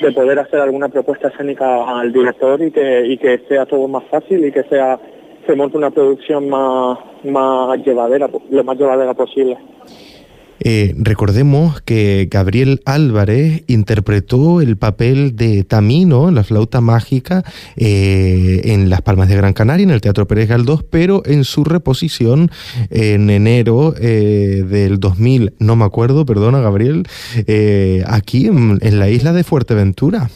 de 0.00 0.12
poder 0.12 0.38
hacer 0.38 0.60
alguna 0.60 0.88
propuesta 0.88 1.28
escénica 1.28 1.98
al 1.98 2.12
director 2.12 2.60
y 2.62 2.70
que, 2.70 3.06
y 3.06 3.18
que 3.18 3.38
sea 3.48 3.66
todo 3.66 3.88
más 3.88 4.04
fácil 4.10 4.44
y 4.44 4.52
que 4.52 4.62
sea 4.64 4.98
se 5.46 5.56
monte 5.56 5.78
una 5.78 5.90
producción 5.90 6.48
más, 6.50 6.98
más 7.24 7.78
llevadera, 7.78 8.28
lo 8.50 8.64
más 8.64 8.78
llevadera 8.78 9.14
posible. 9.14 9.56
Eh, 10.60 10.94
recordemos 10.98 11.80
que 11.82 12.28
Gabriel 12.30 12.80
Álvarez 12.84 13.62
interpretó 13.66 14.60
el 14.60 14.76
papel 14.76 15.36
de 15.36 15.64
Tamino, 15.64 16.30
la 16.30 16.44
flauta 16.44 16.80
mágica, 16.80 17.44
eh, 17.76 18.62
en 18.64 18.90
Las 18.90 19.02
Palmas 19.02 19.28
de 19.28 19.36
Gran 19.36 19.52
Canaria, 19.52 19.84
en 19.84 19.90
el 19.90 20.00
Teatro 20.00 20.26
Pérez 20.26 20.48
Galdós, 20.48 20.82
pero 20.82 21.22
en 21.26 21.44
su 21.44 21.64
reposición 21.64 22.50
en 22.90 23.30
enero 23.30 23.94
eh, 24.00 24.64
del 24.66 24.98
2000, 25.00 25.54
no 25.58 25.76
me 25.76 25.84
acuerdo, 25.84 26.26
perdona 26.26 26.60
Gabriel, 26.60 27.04
aquí 28.06 28.46
en, 28.46 28.98
la 28.98 29.08
isla 29.08 29.32
de 29.32 29.44
Fuerteventura. 29.44 30.28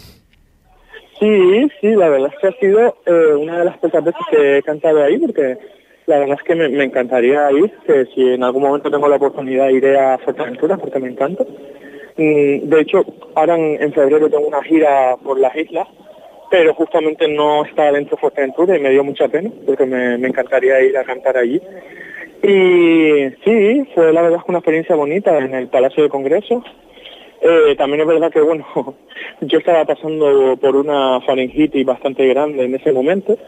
Sí, 1.18 1.68
sí, 1.80 1.88
la 1.94 2.08
verdad 2.08 2.30
es 2.32 2.40
que 2.40 2.46
ha 2.48 2.60
sido 2.60 2.96
una 3.38 3.60
de 3.60 3.64
las 3.64 3.78
pocas 3.78 4.04
veces 4.04 4.20
que 4.30 4.58
he 4.58 4.62
cantado 4.62 5.02
ahí, 5.02 5.18
porque 5.18 5.56
la 6.06 6.18
verdad 6.18 6.36
es 6.38 6.42
que 6.42 6.54
me, 6.54 6.84
encantaría 6.84 7.50
ir, 7.52 7.70
que 7.86 8.06
si 8.06 8.34
en 8.34 8.42
algún 8.42 8.62
momento 8.62 8.90
tengo 8.90 9.08
la 9.08 9.16
oportunidad 9.16 9.68
iré 9.68 9.98
a 9.98 10.18
Fuerteventura 10.18 10.76
porque 10.76 10.98
me 10.98 11.08
encanta. 11.08 11.44
Mm, 12.16 12.68
de 12.68 12.80
hecho, 12.80 13.04
ahora 13.34 13.56
en, 13.56 13.92
febrero 13.92 14.28
tengo 14.28 14.46
una 14.46 14.62
gira 14.62 15.16
por 15.22 15.38
las 15.38 15.54
islas, 15.54 15.86
pero 16.50 16.74
justamente 16.74 17.28
no 17.28 17.64
está 17.64 17.92
dentro 17.92 18.16
de 18.16 18.20
Fuerteventura 18.20 18.76
y 18.76 18.80
me 18.80 18.90
dio 18.90 19.04
mucha 19.04 19.28
pena 19.28 19.50
porque 19.64 19.86
me, 19.86 20.14
encantaría 20.14 20.82
ir 20.82 20.96
a 20.98 21.04
cantar 21.04 21.36
allí. 21.36 21.60
Y 22.42 23.30
sí, 23.44 23.88
fue 23.94 24.12
la 24.12 24.22
verdad 24.22 24.40
una 24.48 24.58
experiencia 24.58 24.96
bonita 24.96 25.38
en 25.38 25.54
el 25.54 25.68
Palacio 25.68 26.02
de 26.02 26.08
Congreso. 26.08 26.64
Eh, 27.40 27.76
también 27.76 28.00
es 28.00 28.06
verdad 28.08 28.32
que, 28.32 28.40
bueno, 28.40 28.66
yo 29.40 29.58
estaba 29.58 29.84
pasando 29.84 30.56
por 30.60 30.74
una 30.74 31.20
faringitis 31.20 31.86
bastante 31.86 32.26
grande 32.26 32.64
en 32.64 32.74
ese 32.74 32.92
momento, 32.92 33.38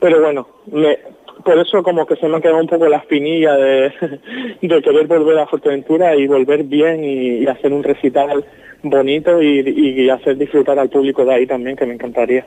pero 0.00 0.20
bueno, 0.20 0.48
me, 0.66 0.98
por 1.44 1.58
eso 1.58 1.82
como 1.82 2.06
que 2.06 2.16
se 2.16 2.28
me 2.28 2.36
ha 2.36 2.40
quedado 2.40 2.60
un 2.60 2.66
poco 2.66 2.88
la 2.88 2.98
espinilla 2.98 3.56
de, 3.56 3.92
querer 4.60 5.06
volver 5.06 5.38
a 5.38 5.46
Fuerteventura 5.46 6.16
y 6.16 6.26
volver 6.26 6.64
bien 6.64 7.04
y, 7.04 7.46
hacer 7.46 7.72
un 7.72 7.82
recital 7.82 8.44
bonito 8.82 9.42
y, 9.42 10.08
hacer 10.10 10.36
disfrutar 10.36 10.78
al 10.78 10.88
público 10.88 11.24
de 11.24 11.34
ahí 11.34 11.46
también, 11.46 11.76
que 11.76 11.86
me 11.86 11.94
encantaría. 11.94 12.46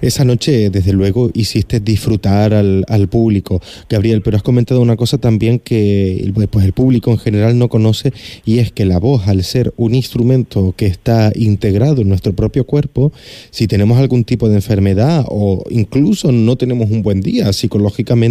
Esa 0.00 0.24
noche, 0.24 0.70
desde 0.70 0.92
luego, 0.92 1.30
hiciste 1.34 1.80
disfrutar 1.80 2.54
al, 2.54 2.84
al, 2.88 3.08
público, 3.08 3.60
Gabriel, 3.88 4.22
pero 4.22 4.36
has 4.36 4.42
comentado 4.42 4.80
una 4.80 4.96
cosa 4.96 5.18
también 5.18 5.58
que 5.58 6.30
pues, 6.50 6.64
el 6.64 6.72
público 6.72 7.10
en 7.10 7.18
general 7.18 7.58
no 7.58 7.68
conoce 7.68 8.12
y 8.44 8.58
es 8.58 8.72
que 8.72 8.84
la 8.84 8.98
voz, 8.98 9.28
al 9.28 9.42
ser 9.44 9.72
un 9.76 9.94
instrumento 9.94 10.74
que 10.76 10.86
está 10.86 11.32
integrado 11.34 12.02
en 12.02 12.08
nuestro 12.08 12.32
propio 12.32 12.64
cuerpo, 12.64 13.12
si 13.50 13.66
tenemos 13.66 13.98
algún 13.98 14.24
tipo 14.24 14.48
de 14.48 14.56
enfermedad 14.56 15.24
o 15.28 15.64
incluso 15.70 16.32
no 16.32 16.56
tenemos 16.56 16.90
un 16.90 17.02
buen 17.02 17.20
día 17.20 17.52
psicológicamente, 17.52 18.29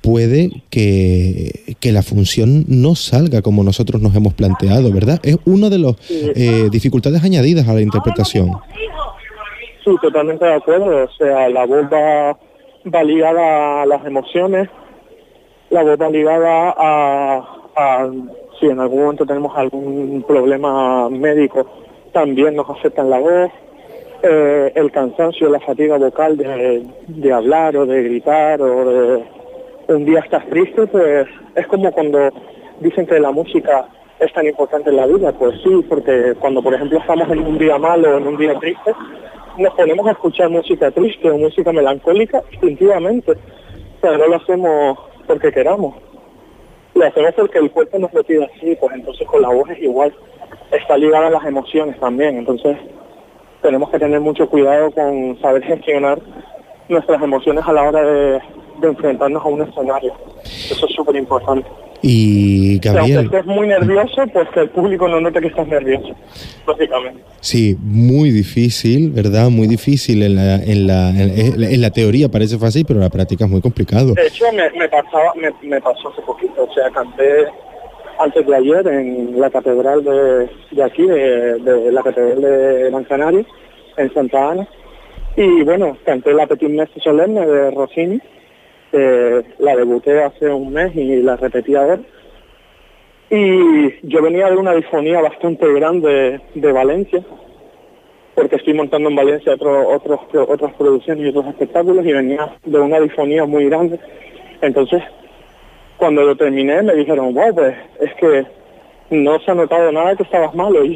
puede 0.00 0.50
que, 0.70 1.76
que 1.80 1.92
la 1.92 2.02
función 2.02 2.64
no 2.68 2.94
salga 2.94 3.42
como 3.42 3.62
nosotros 3.62 4.00
nos 4.00 4.14
hemos 4.14 4.34
planteado, 4.34 4.92
¿verdad? 4.92 5.20
Es 5.22 5.38
uno 5.44 5.70
de 5.70 5.78
los 5.78 5.96
eh, 6.10 6.68
dificultades 6.70 7.22
añadidas 7.24 7.68
a 7.68 7.74
la 7.74 7.80
interpretación. 7.80 8.50
Sí, 9.84 9.90
totalmente 10.02 10.44
de 10.44 10.54
acuerdo. 10.54 11.04
O 11.04 11.10
sea, 11.16 11.48
la 11.48 11.66
voz 11.66 11.84
va, 11.84 12.36
ligada 13.02 13.82
a 13.82 13.86
las 13.86 14.04
emociones, 14.04 14.68
la 15.70 15.82
voz 15.82 16.00
va 16.00 16.10
ligada 16.10 16.74
a, 16.76 18.10
si 18.58 18.66
en 18.66 18.80
algún 18.80 19.02
momento 19.02 19.24
tenemos 19.24 19.56
algún 19.56 20.24
problema 20.26 21.08
médico, 21.08 21.66
también 22.12 22.56
nos 22.56 22.68
afecta 22.68 23.02
en 23.02 23.10
la 23.10 23.18
voz. 23.18 23.50
Eh, 24.22 24.72
el 24.74 24.92
cansancio, 24.92 25.48
la 25.48 25.60
fatiga 25.60 25.96
vocal 25.96 26.36
de, 26.36 26.86
de 27.08 27.32
hablar 27.32 27.74
o 27.76 27.86
de 27.86 28.02
gritar 28.02 28.60
o 28.60 28.84
de 28.84 29.94
un 29.94 30.04
día 30.04 30.20
estás 30.20 30.46
triste, 30.50 30.86
pues 30.88 31.26
es 31.54 31.66
como 31.68 31.90
cuando 31.90 32.28
dicen 32.80 33.06
que 33.06 33.18
la 33.18 33.30
música 33.30 33.88
es 34.18 34.30
tan 34.34 34.46
importante 34.46 34.90
en 34.90 34.96
la 34.96 35.06
vida, 35.06 35.32
pues 35.32 35.58
sí, 35.62 35.70
porque 35.88 36.34
cuando 36.38 36.62
por 36.62 36.74
ejemplo 36.74 36.98
estamos 36.98 37.30
en 37.30 37.38
un 37.38 37.58
día 37.58 37.78
malo 37.78 38.14
o 38.14 38.18
en 38.18 38.26
un 38.26 38.36
día 38.36 38.58
triste, 38.58 38.92
nos 39.56 39.74
ponemos 39.74 40.06
a 40.06 40.12
escuchar 40.12 40.50
música 40.50 40.90
triste 40.90 41.30
o 41.30 41.38
música 41.38 41.72
melancólica 41.72 42.42
instintivamente, 42.52 43.32
pero 44.02 44.18
no 44.18 44.26
lo 44.26 44.36
hacemos 44.36 44.98
porque 45.26 45.50
queramos, 45.50 45.94
lo 46.94 47.06
hacemos 47.06 47.32
porque 47.34 47.58
el 47.58 47.70
cuerpo 47.70 47.98
nos 47.98 48.12
lo 48.12 48.22
pide 48.22 48.44
así, 48.44 48.76
pues 48.78 48.94
entonces 48.94 49.26
con 49.26 49.40
la 49.40 49.48
voz 49.48 49.70
es 49.70 49.78
igual, 49.78 50.12
está 50.70 50.98
ligada 50.98 51.28
a 51.28 51.30
las 51.30 51.44
emociones 51.46 51.98
también, 51.98 52.36
entonces 52.36 52.76
tenemos 53.62 53.90
que 53.90 53.98
tener 53.98 54.20
mucho 54.20 54.48
cuidado 54.48 54.90
con 54.90 55.38
saber 55.40 55.62
gestionar 55.64 56.18
nuestras 56.88 57.22
emociones 57.22 57.64
a 57.66 57.72
la 57.72 57.82
hora 57.82 58.02
de, 58.02 58.40
de 58.80 58.88
enfrentarnos 58.88 59.44
a 59.44 59.48
un 59.48 59.62
escenario. 59.62 60.12
Eso 60.44 60.86
es 60.86 60.94
súper 60.94 61.16
importante. 61.16 61.68
Y 62.02 62.78
Gabriel... 62.78 63.18
aunque 63.18 63.36
estés 63.36 63.54
muy 63.54 63.68
nervioso, 63.68 64.22
pues 64.32 64.48
que 64.54 64.60
el 64.60 64.70
público 64.70 65.06
no 65.06 65.20
note 65.20 65.40
que 65.40 65.48
estás 65.48 65.68
nervioso, 65.68 66.14
básicamente. 66.66 67.22
Sí, 67.40 67.76
muy 67.78 68.30
difícil, 68.30 69.10
¿verdad? 69.10 69.50
Muy 69.50 69.66
difícil 69.66 70.22
en 70.22 70.36
la, 70.36 70.56
en 70.56 70.86
la, 70.86 71.10
en, 71.10 71.80
la 71.80 71.90
teoría 71.90 72.30
parece 72.30 72.58
fácil, 72.58 72.86
pero 72.86 73.00
la 73.00 73.10
práctica 73.10 73.44
es 73.44 73.50
muy 73.50 73.60
complicado. 73.60 74.14
De 74.14 74.26
hecho, 74.26 74.46
me, 74.52 74.70
me 74.78 74.88
pasaba, 74.88 75.34
me, 75.36 75.50
me, 75.68 75.80
pasó 75.80 76.08
hace 76.08 76.22
poquito, 76.22 76.64
o 76.64 76.72
sea, 76.72 76.90
canté 76.90 77.46
antes 78.20 78.46
de 78.46 78.54
ayer 78.54 78.86
en 78.86 79.40
la 79.40 79.50
catedral 79.50 80.04
de, 80.04 80.48
de 80.70 80.82
aquí, 80.82 81.06
de, 81.06 81.58
de, 81.58 81.92
la 81.92 82.02
catedral 82.02 82.40
de 82.40 82.90
Manzanares, 82.90 83.46
en 83.96 84.12
Santa 84.14 84.50
Ana, 84.50 84.68
y 85.36 85.62
bueno, 85.62 85.96
canté 86.04 86.32
la 86.32 86.46
Petit 86.46 86.68
Messe 86.68 87.00
Solemne 87.02 87.46
de 87.46 87.70
Rossini, 87.70 88.20
la 88.92 89.76
debuté 89.76 90.22
hace 90.22 90.48
un 90.48 90.72
mes 90.72 90.94
y 90.94 91.22
la 91.22 91.36
repetí 91.36 91.74
a 91.74 91.84
ver. 91.84 92.00
Y 93.30 94.08
yo 94.08 94.22
venía 94.22 94.50
de 94.50 94.56
una 94.56 94.74
difonía 94.74 95.20
bastante 95.20 95.72
grande 95.72 96.40
de 96.54 96.72
Valencia, 96.72 97.22
porque 98.34 98.56
estoy 98.56 98.74
montando 98.74 99.08
en 99.08 99.16
Valencia 99.16 99.54
otro, 99.54 99.88
otros, 99.88 100.20
otras 100.34 100.74
producciones 100.74 101.24
y 101.24 101.28
otros 101.28 101.46
espectáculos 101.46 102.04
y 102.04 102.12
venía 102.12 102.56
de 102.64 102.80
una 102.80 102.98
difonía 102.98 103.44
muy 103.44 103.66
grande. 103.66 104.00
Entonces, 104.62 105.02
cuando 106.00 106.22
lo 106.24 106.34
terminé 106.34 106.82
me 106.82 106.94
dijeron, 106.94 107.32
wow, 107.34 107.54
pues 107.54 107.76
es 108.00 108.14
que 108.14 108.46
no 109.14 109.38
se 109.40 109.50
ha 109.50 109.54
notado 109.54 109.92
nada 109.92 110.16
que 110.16 110.24
estabas 110.24 110.54
malo. 110.54 110.80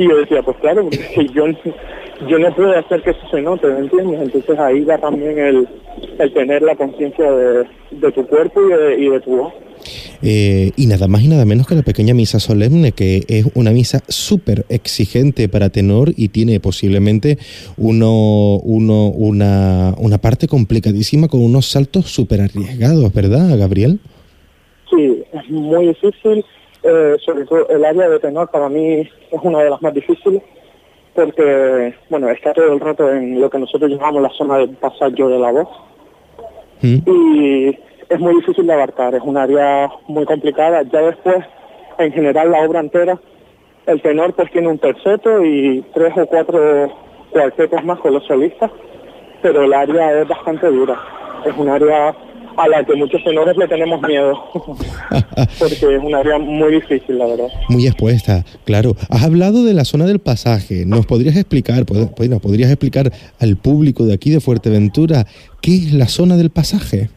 Y, 0.00 0.06
yo 0.06 0.16
decía, 0.16 0.42
pues 0.42 0.56
claro, 0.58 0.84
porque 0.84 1.26
yo, 1.34 1.46
yo 2.28 2.38
no 2.38 2.54
puedo 2.54 2.70
hacer 2.70 3.02
que 3.02 3.10
eso 3.10 3.28
se 3.32 3.42
note, 3.42 3.66
¿me 3.66 3.80
entiendes? 3.80 4.20
Entonces 4.20 4.56
ahí 4.56 4.84
va 4.84 4.96
también 4.96 5.36
el, 5.36 5.68
el 6.20 6.32
tener 6.32 6.62
la 6.62 6.76
conciencia 6.76 7.28
de, 7.32 7.64
de, 7.90 8.12
tu 8.12 8.24
cuerpo 8.28 8.60
y 8.62 8.72
de, 8.72 9.00
y 9.00 9.08
de 9.08 9.20
tu 9.20 9.36
voz. 9.38 9.52
Eh, 10.22 10.70
y 10.76 10.86
nada 10.86 11.08
más 11.08 11.22
y 11.22 11.26
nada 11.26 11.44
menos 11.44 11.66
que 11.66 11.74
la 11.74 11.82
pequeña 11.82 12.14
misa 12.14 12.38
solemne, 12.38 12.92
que 12.92 13.24
es 13.26 13.46
una 13.54 13.72
misa 13.72 14.04
súper 14.06 14.66
exigente 14.68 15.48
para 15.48 15.70
tenor 15.70 16.12
y 16.16 16.28
tiene 16.28 16.60
posiblemente 16.60 17.38
uno, 17.76 18.60
uno, 18.62 19.08
una, 19.08 19.94
una 19.98 20.18
parte 20.18 20.46
complicadísima 20.46 21.26
con 21.26 21.42
unos 21.42 21.66
saltos 21.66 22.06
súper 22.06 22.40
arriesgados, 22.40 23.12
¿verdad, 23.12 23.58
Gabriel? 23.58 23.98
Sí, 24.90 25.24
es 25.32 25.50
muy 25.50 25.88
difícil 25.88 26.44
Eh, 26.82 27.16
sobre 27.24 27.44
todo 27.44 27.68
el 27.70 27.84
área 27.84 28.08
de 28.08 28.20
tenor 28.20 28.48
para 28.50 28.68
mí 28.68 29.00
es 29.00 29.40
una 29.42 29.64
de 29.64 29.70
las 29.70 29.82
más 29.82 29.92
difíciles 29.92 30.40
porque, 31.12 31.92
bueno, 32.08 32.28
está 32.30 32.54
todo 32.54 32.72
el 32.72 32.78
rato 32.78 33.12
en 33.12 33.40
lo 33.40 33.50
que 33.50 33.58
nosotros 33.58 33.90
llamamos 33.90 34.22
la 34.22 34.30
zona 34.30 34.58
del 34.58 34.70
pasaje 34.76 35.10
de 35.10 35.38
la 35.38 35.50
voz. 35.50 35.68
Mm. 36.80 36.98
Y 37.04 37.78
es 38.08 38.20
muy 38.20 38.34
difícil 38.36 38.68
de 38.68 38.72
abarcar, 38.72 39.16
es 39.16 39.22
un 39.24 39.36
área 39.36 39.90
muy 40.06 40.24
complicada. 40.24 40.82
Ya 40.82 41.02
después, 41.02 41.44
en 41.98 42.12
general, 42.12 42.52
la 42.52 42.60
obra 42.60 42.78
entera, 42.78 43.18
el 43.86 44.00
tenor 44.00 44.32
pues 44.34 44.48
tiene 44.52 44.68
un 44.68 44.78
terceto 44.78 45.44
y 45.44 45.84
tres 45.92 46.16
o 46.16 46.26
cuatro 46.26 46.92
cuartetos 47.32 47.84
más 47.84 47.98
con 47.98 48.14
los 48.14 48.24
solistas, 48.26 48.70
pero 49.42 49.64
el 49.64 49.72
área 49.72 50.20
es 50.20 50.28
bastante 50.28 50.68
dura. 50.68 50.96
Es 51.44 51.56
un 51.56 51.68
área 51.68 52.14
a 52.58 52.68
la 52.68 52.84
que 52.84 52.94
muchos 52.94 53.22
tenores 53.22 53.56
le 53.56 53.68
tenemos 53.68 54.02
miedo, 54.02 54.50
porque 55.58 55.74
es 55.74 56.02
un 56.02 56.14
área 56.14 56.38
muy 56.38 56.72
difícil, 56.72 57.18
la 57.18 57.26
verdad. 57.26 57.48
Muy 57.68 57.86
expuesta, 57.86 58.44
claro. 58.64 58.96
Has 59.08 59.22
hablado 59.22 59.64
de 59.64 59.74
la 59.74 59.84
zona 59.84 60.06
del 60.06 60.18
pasaje. 60.18 60.84
¿Nos 60.84 61.06
podrías 61.06 61.36
explicar, 61.36 61.86
pues, 61.86 62.28
nos 62.28 62.40
podrías 62.40 62.70
explicar 62.70 63.12
al 63.40 63.56
público 63.56 64.04
de 64.06 64.14
aquí 64.14 64.30
de 64.30 64.40
Fuerteventura 64.40 65.24
qué 65.60 65.76
es 65.76 65.92
la 65.92 66.06
zona 66.06 66.36
del 66.36 66.50
pasaje? 66.50 67.10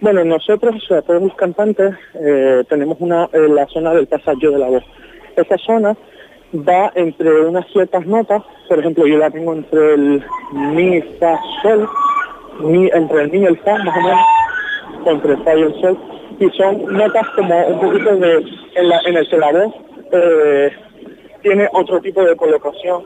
Bueno, 0.00 0.24
nosotros, 0.24 0.76
o 0.76 0.86
sea, 0.86 1.02
todos 1.02 1.22
los 1.22 1.34
cantantes, 1.34 1.94
eh, 2.14 2.64
tenemos 2.68 2.96
una 3.00 3.28
eh, 3.32 3.48
la 3.48 3.66
zona 3.66 3.92
del 3.92 4.06
pasaje 4.06 4.48
de 4.48 4.58
la 4.58 4.66
voz. 4.66 4.82
Esa 5.36 5.58
zona 5.58 5.96
va 6.54 6.90
entre 6.94 7.46
unas 7.46 7.66
ciertas 7.70 8.06
notas, 8.06 8.42
por 8.68 8.78
ejemplo, 8.78 9.06
yo 9.06 9.18
la 9.18 9.30
tengo 9.30 9.52
entre 9.52 9.94
el 9.94 10.24
mi, 10.52 11.00
fa, 11.20 11.38
sol, 11.62 11.88
entre 12.92 13.22
el 13.22 13.34
y 13.34 13.44
el 13.44 13.58
fa, 13.58 13.78
más 13.78 13.96
o 13.96 14.00
menos, 14.00 14.26
entre 15.06 15.32
el 15.32 15.44
fa 15.44 15.54
y 15.56 15.62
el 15.62 15.80
sol, 15.80 15.98
y 16.38 16.48
son 16.50 16.84
notas 16.92 17.28
como 17.36 17.66
un 17.66 17.80
poquito 17.80 18.16
de, 18.16 18.44
en, 18.74 18.88
la, 18.88 19.00
en 19.06 19.16
el 19.16 19.28
que 19.28 19.36
la 19.38 19.52
voz 19.52 19.74
eh, 20.12 20.70
tiene 21.42 21.68
otro 21.72 22.00
tipo 22.00 22.22
de 22.22 22.36
colocación 22.36 23.04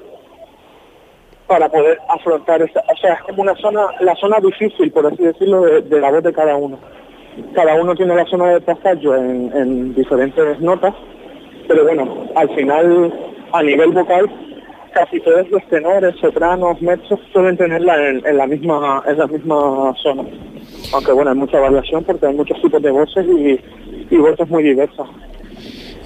para 1.46 1.68
poder 1.68 1.98
afrontar 2.08 2.62
esa, 2.62 2.80
o 2.80 2.96
sea, 2.96 3.14
es 3.14 3.22
como 3.22 3.42
una 3.42 3.54
zona, 3.56 3.86
la 4.00 4.14
zona 4.16 4.38
difícil, 4.40 4.90
por 4.90 5.06
así 5.06 5.22
decirlo, 5.22 5.62
de, 5.62 6.00
la 6.00 6.10
voz 6.10 6.22
de 6.22 6.32
cada 6.32 6.56
uno. 6.56 6.78
Cada 7.54 7.74
uno 7.74 7.94
tiene 7.94 8.14
la 8.14 8.24
zona 8.26 8.54
de 8.54 8.60
pasaje 8.60 8.98
en, 9.02 9.52
en 9.54 9.94
diferentes 9.94 10.60
notas, 10.60 10.94
pero 11.68 11.84
bueno, 11.84 12.28
al 12.34 12.48
final, 12.54 13.12
a 13.52 13.62
nivel 13.62 13.90
vocal, 13.90 14.30
casi 14.94 15.20
todos 15.20 15.48
los 15.50 15.62
tenores, 15.68 16.14
sopranos, 16.20 16.80
mezzos 16.80 17.20
suelen 17.32 17.56
tenerla 17.56 17.94
en, 18.08 18.36
la 18.36 18.46
misma 18.46 19.02
en 19.06 19.18
la 19.18 19.26
misma 19.26 19.94
zona. 20.02 20.22
Aunque 20.92 21.12
bueno, 21.12 21.30
hay 21.32 21.36
mucha 21.36 21.58
variación 21.58 22.04
porque 22.04 22.26
hay 22.26 22.34
muchos 22.34 22.60
tipos 22.62 22.80
de 22.80 22.90
voces 22.90 23.26
y, 23.26 24.14
y 24.14 24.16
voces 24.16 24.48
muy 24.48 24.62
diversas. 24.62 25.06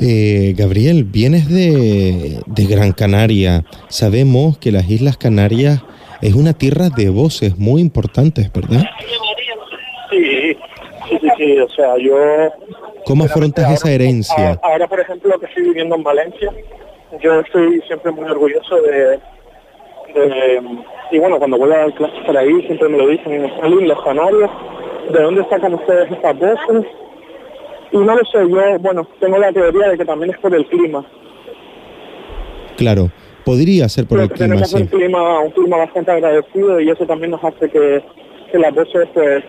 Eh, 0.01 0.55
Gabriel, 0.57 1.05
vienes 1.05 1.49
de, 1.49 2.41
de 2.47 2.67
Gran 2.67 2.93
Canaria. 2.93 3.65
Sabemos 3.89 4.57
que 4.59 4.73
las 4.73 4.89
Islas 4.89 5.17
Canarias 5.17 5.83
es 6.23 6.35
una 6.35 6.53
tierra 6.53 6.89
de 6.89 7.11
voces 7.11 7.59
muy 7.59 7.81
importantes, 7.81 8.51
¿verdad? 8.53 8.85
Sí, 10.11 10.57
sí, 11.09 11.19
sí, 11.21 11.29
sí. 11.37 11.59
O 11.59 11.69
sea, 11.71 11.97
yo... 11.99 12.17
¿Cómo 13.05 13.25
afrontas 13.25 13.73
esa 13.73 13.91
herencia? 13.91 14.59
Ahora, 14.63 14.87
por 14.87 15.01
ejemplo, 15.01 15.39
que 15.41 15.47
estoy 15.47 15.65
viviendo 15.65 15.97
en 15.97 16.03
Valencia, 16.03 16.53
yo 17.21 17.41
estoy 17.41 17.81
siempre 17.87 18.13
muy 18.13 18.25
orgulloso 18.31 18.81
de, 18.83 19.19
y 21.11 21.19
bueno, 21.19 21.39
cuando 21.39 21.59
voy 21.59 21.73
a 21.73 21.79
dar 21.79 21.95
clases 21.95 22.25
por 22.25 22.37
ahí, 22.37 22.63
siempre 22.67 22.89
me 22.89 22.99
lo 22.99 23.09
dicen, 23.09 23.33
en 23.33 23.89
los 23.89 24.03
canarios, 24.03 24.51
¿de 25.13 25.23
dónde 25.23 25.45
sacan 25.49 25.75
ustedes 25.75 26.11
estas 26.11 26.39
voces? 26.39 26.87
Y 27.93 27.97
no 27.97 28.15
lo 28.15 28.25
sé, 28.25 28.39
yo, 28.49 28.79
bueno, 28.81 29.07
tengo 29.21 29.39
la 29.39 29.53
teoría 29.53 29.89
de 29.89 29.99
que 29.99 30.05
también 30.05 30.31
es 30.31 30.39
por 30.39 30.55
el 30.55 30.67
clima. 30.67 31.05
Claro, 32.77 33.11
podría 33.45 33.89
ser 33.89 34.07
por 34.07 34.21
el 34.21 34.29
clima, 34.29 34.55
tenemos 34.55 34.73
un 34.75 34.87
clima, 34.87 35.41
un 35.41 35.51
clima 35.51 35.79
bastante 35.79 36.11
agradecido 36.13 36.81
y 36.81 36.91
eso 36.91 37.07
también 37.07 37.31
nos 37.31 37.43
hace 37.43 37.71
que, 37.71 38.03
que 38.53 38.59
las 38.59 38.75
voces 38.75 39.09
pues 39.15 39.43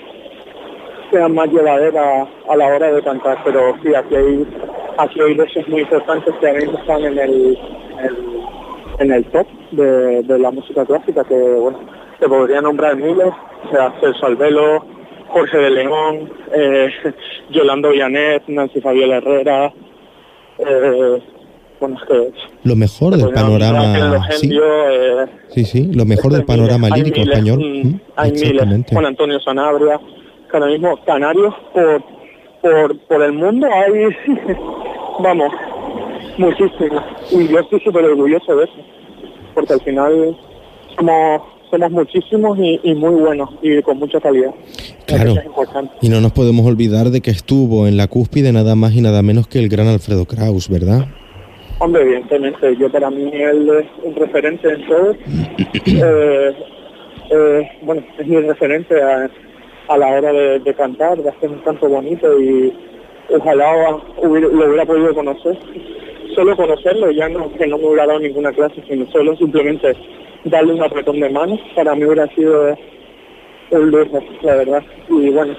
sean 1.11 1.33
más 1.33 1.49
llevaderas 1.49 2.27
a 2.49 2.55
la 2.55 2.67
hora 2.67 2.91
de 2.91 3.01
cantar, 3.01 3.37
pero 3.43 3.75
sí, 3.83 3.93
aquí 3.93 4.15
hay, 4.15 4.47
aquí 4.97 5.21
hay 5.21 5.33
voces 5.35 5.67
muy 5.67 5.81
importantes 5.81 6.33
que 6.39 6.47
ahora 6.47 6.59
mismo 6.59 6.79
están 6.79 7.03
en 7.03 7.19
el, 7.19 7.57
en 8.99 9.11
el 9.11 9.25
top 9.25 9.47
de, 9.71 10.23
de 10.23 10.39
la 10.39 10.51
música 10.51 10.85
clásica, 10.85 11.23
que 11.23 11.35
bueno, 11.35 11.79
se 12.19 12.27
podría 12.27 12.61
nombrar 12.61 12.95
miles, 12.95 13.33
o 13.67 13.71
sea, 13.71 13.93
Celso 13.99 14.25
Albelo, 14.25 14.85
Jorge 15.29 15.57
de 15.57 15.69
León, 15.69 16.29
eh, 16.53 16.89
Yolando 17.49 17.89
Villanet, 17.89 18.43
Nancy 18.47 18.81
Fabiola 18.81 19.17
Herrera, 19.17 19.73
eh, 20.59 21.21
bueno, 21.79 21.97
es 22.01 22.07
que 22.07 22.31
lo 22.63 22.75
mejor 22.75 23.15
del 23.15 23.29
panorama 23.29 24.27
¿sí? 24.31 24.51
Eh, 24.51 25.25
sí, 25.47 25.63
sí, 25.63 25.91
lo 25.93 26.03
mejor 26.03 26.33
del 26.33 26.43
panorama 26.43 26.89
lírico 26.89 27.21
español. 27.21 27.59
Mm, 27.59 27.99
hay 28.17 28.31
miles, 28.33 28.85
Juan 28.91 29.05
Antonio 29.05 29.39
Sanabria, 29.39 29.99
que 30.49 30.57
ahora 30.57 30.71
mismo 30.71 30.97
canarios 31.05 31.53
por, 31.73 32.03
por, 32.61 32.99
por 33.07 33.21
el 33.21 33.33
mundo 33.33 33.67
hay, 33.71 34.15
vamos, 35.19 35.51
muchísimos. 36.37 37.03
Y 37.31 37.47
yo 37.47 37.59
estoy 37.59 37.79
súper 37.81 38.05
orgulloso 38.05 38.55
de 38.55 38.65
eso, 38.65 38.85
porque 39.53 39.73
al 39.73 39.81
final 39.81 40.37
somos 40.95 41.41
somos 41.69 41.91
muchísimos 41.91 42.57
y, 42.57 42.93
muy 42.95 43.21
buenos 43.21 43.49
y 43.61 43.81
con 43.81 43.99
mucha 43.99 44.19
calidad. 44.19 44.51
Claro. 45.05 45.35
Y 46.01 46.09
no 46.09 46.21
nos 46.21 46.31
podemos 46.31 46.65
olvidar 46.65 47.09
de 47.09 47.21
que 47.21 47.31
estuvo 47.31 47.87
en 47.87 47.97
la 47.97 48.07
cúspide 48.07 48.51
nada 48.51 48.75
más 48.75 48.93
y 48.93 49.01
nada 49.01 49.21
menos 49.21 49.47
que 49.47 49.59
el 49.59 49.69
gran 49.69 49.87
Alfredo 49.87 50.25
Kraus, 50.25 50.69
¿verdad? 50.69 51.07
Hombre, 51.79 52.01
evidentemente, 52.01 52.75
yo 52.77 52.91
para 52.91 53.09
mí 53.09 53.31
él 53.33 53.69
es 53.69 53.87
un 54.03 54.15
referente 54.15 54.67
en 54.67 54.87
todo. 54.87 55.15
Eh, 55.85 56.55
eh, 57.31 57.69
bueno, 57.83 58.03
es 58.17 58.27
mi 58.27 58.37
referente 58.37 59.01
a, 59.01 59.29
a 59.89 59.97
la 59.97 60.07
hora 60.07 60.31
de, 60.31 60.73
cantar, 60.75 61.17
de 61.17 61.29
hacer 61.29 61.49
un 61.49 61.59
canto 61.59 61.89
bonito 61.89 62.39
y 62.39 62.71
ojalá 63.33 63.97
lo 64.21 64.29
hubiera 64.29 64.85
podido 64.85 65.15
conocer. 65.15 65.57
Solo 66.35 66.55
conocerlo, 66.55 67.09
ya 67.09 67.27
no 67.27 67.51
que 67.53 67.65
no 67.65 67.79
me 67.79 67.87
hubiera 67.87 68.05
dado 68.05 68.19
ninguna 68.19 68.51
clase, 68.51 68.83
sino 68.87 69.05
solo 69.07 69.35
simplemente 69.35 69.95
darle 70.43 70.73
un 70.73 70.83
apretón 70.83 71.19
de 71.19 71.29
manos, 71.31 71.59
para 71.75 71.95
mí 71.95 72.05
hubiera 72.05 72.27
sido 72.35 72.77
un 73.71 73.89
lujo, 73.89 74.19
la 74.43 74.55
verdad. 74.57 74.83
Y 75.09 75.29
bueno, 75.31 75.55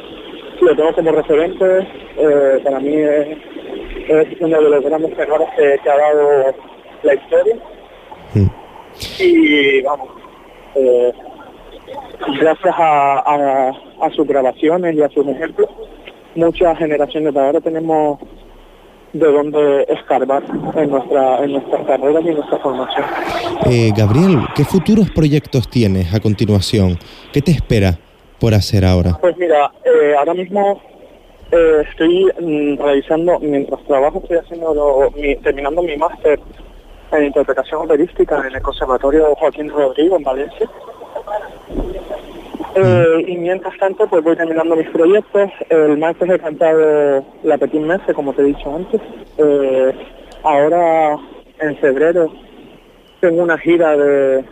lo 0.60 0.76
tengo 0.76 0.94
como 0.94 1.10
referente, 1.10 1.88
eh, 2.16 2.60
para 2.62 2.78
mí 2.78 2.94
es, 2.94 3.36
uno 4.40 4.62
de 4.62 4.70
los 4.70 4.84
grandes 4.84 5.16
tenores 5.16 5.48
que, 5.56 5.90
ha 5.90 5.96
dado 5.96 6.54
la 7.02 7.14
historia. 7.14 7.56
Mm. 8.34 8.46
Y 9.18 9.82
vamos, 9.82 10.08
eh, 10.76 11.12
gracias 12.40 12.74
a, 12.78 13.72
sus 14.14 14.26
grabaciones 14.26 14.94
y 14.94 15.02
a 15.02 15.08
sus 15.08 15.26
ejemplos, 15.26 15.68
muchas 16.34 16.78
generaciones 16.78 17.34
de 17.34 17.40
ahora 17.40 17.60
tenemos 17.60 18.18
de 19.12 19.26
dónde 19.32 19.86
escarbar 19.88 20.42
en 20.76 20.90
nuestra 20.90 21.44
en 21.44 21.52
nuestras 21.52 21.84
carreras 21.84 22.24
y 22.24 22.28
en 22.28 22.34
nuestra 22.34 22.58
formación. 22.58 23.04
Eh, 23.66 23.90
Gabriel, 23.96 24.38
¿qué 24.54 24.64
futuros 24.64 25.10
proyectos 25.10 25.68
tienes 25.68 26.14
a 26.14 26.20
continuación? 26.20 26.96
¿Qué 27.32 27.42
te 27.42 27.50
espera 27.50 27.98
por 28.38 28.54
hacer 28.54 28.84
ahora? 28.84 29.18
Pues 29.20 29.36
mira, 29.36 29.72
eh, 29.84 30.14
ahora 30.16 30.34
mismo 30.34 30.80
eh, 31.50 31.84
estoy 31.88 32.30
mm, 32.40 32.80
realizando, 32.80 33.40
mientras 33.40 33.82
trabajo, 33.84 34.20
estoy 34.22 34.38
haciendo 34.38 35.12
terminando 35.42 35.82
mi 35.82 35.96
máster 35.96 36.38
en 37.12 37.24
interpretación 37.24 37.82
operística 37.82 38.40
en 38.46 38.54
el 38.54 38.62
Conservatorio 38.62 39.34
Joaquín 39.34 39.68
Rodrigo 39.68 40.16
en 40.16 40.22
Valencia. 40.22 40.70
Eh, 42.82 43.24
y 43.28 43.36
mientras 43.36 43.76
tanto, 43.78 44.06
pues 44.08 44.22
voy 44.22 44.36
terminando 44.36 44.76
mis 44.76 44.88
proyectos. 44.88 45.50
El 45.68 45.98
máster 45.98 46.30
he 46.30 46.38
cantado 46.38 47.24
La 47.42 47.58
Petit 47.58 47.80
Messe, 47.80 48.14
como 48.14 48.32
te 48.32 48.42
he 48.42 48.46
dicho 48.46 48.74
antes. 48.74 49.00
Eh, 49.38 49.92
ahora, 50.42 51.16
en 51.60 51.76
febrero, 51.78 52.32
tengo 53.20 53.42
una 53.42 53.58
gira 53.58 53.96
de, 53.96 54.44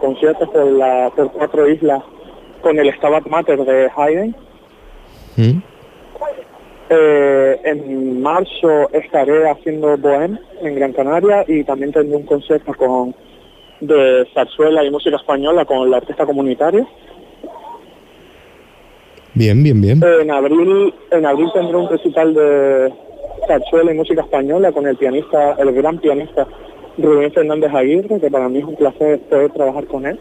conciertos 0.00 0.48
por, 0.48 0.66
la, 0.66 1.10
por 1.14 1.30
cuatro 1.32 1.68
islas 1.68 2.02
con 2.62 2.78
el 2.78 2.92
Stabat 2.94 3.26
Mater 3.26 3.64
de 3.64 3.90
Haydn. 3.94 4.36
¿Mm? 5.36 5.62
Eh, 6.90 7.60
en 7.64 8.20
marzo 8.20 8.90
estaré 8.92 9.48
haciendo 9.48 9.96
Bohem 9.96 10.38
en 10.60 10.74
Gran 10.74 10.92
Canaria 10.92 11.44
y 11.48 11.64
también 11.64 11.92
tendré 11.92 12.16
un 12.16 12.26
concierto 12.26 12.74
con 12.74 13.14
de 13.80 14.28
zarzuela 14.32 14.84
y 14.84 14.90
música 14.90 15.16
española 15.16 15.64
con 15.64 15.90
la 15.90 15.96
orquesta 15.98 16.26
comunitaria. 16.26 16.86
Bien, 19.34 19.62
bien, 19.62 19.80
bien. 19.80 20.00
En 20.02 20.30
abril, 20.30 20.92
en 21.10 21.26
abril 21.26 21.48
tendré 21.54 21.76
un 21.76 21.88
recital 21.88 22.34
de 22.34 22.92
zarzuela 23.46 23.92
y 23.92 23.96
música 23.96 24.20
española 24.20 24.72
con 24.72 24.86
el 24.86 24.96
pianista, 24.96 25.54
el 25.58 25.72
gran 25.72 25.98
pianista 25.98 26.46
Rubén 26.98 27.32
Fernández 27.32 27.72
Aguirre, 27.72 28.20
que 28.20 28.30
para 28.30 28.48
mí 28.48 28.58
es 28.58 28.64
un 28.64 28.76
placer 28.76 29.20
poder 29.20 29.50
trabajar 29.52 29.86
con 29.86 30.06
él. 30.06 30.18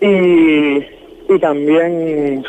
Y, 0.00 1.32
y 1.32 1.38
también 1.40 2.44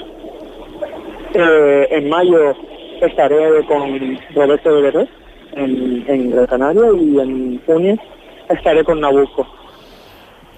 eh, 1.35 1.87
en 1.91 2.09
mayo 2.09 2.55
estaré 2.99 3.63
con 3.65 4.17
Roberto 4.33 4.75
de 4.75 4.81
Guerrero 4.81 5.07
en, 5.55 6.03
en 6.07 6.31
Gran 6.31 6.77
y 6.99 7.19
en 7.19 7.61
junio 7.65 7.95
estaré 8.49 8.83
con 8.83 8.99
Nabucco. 8.99 9.47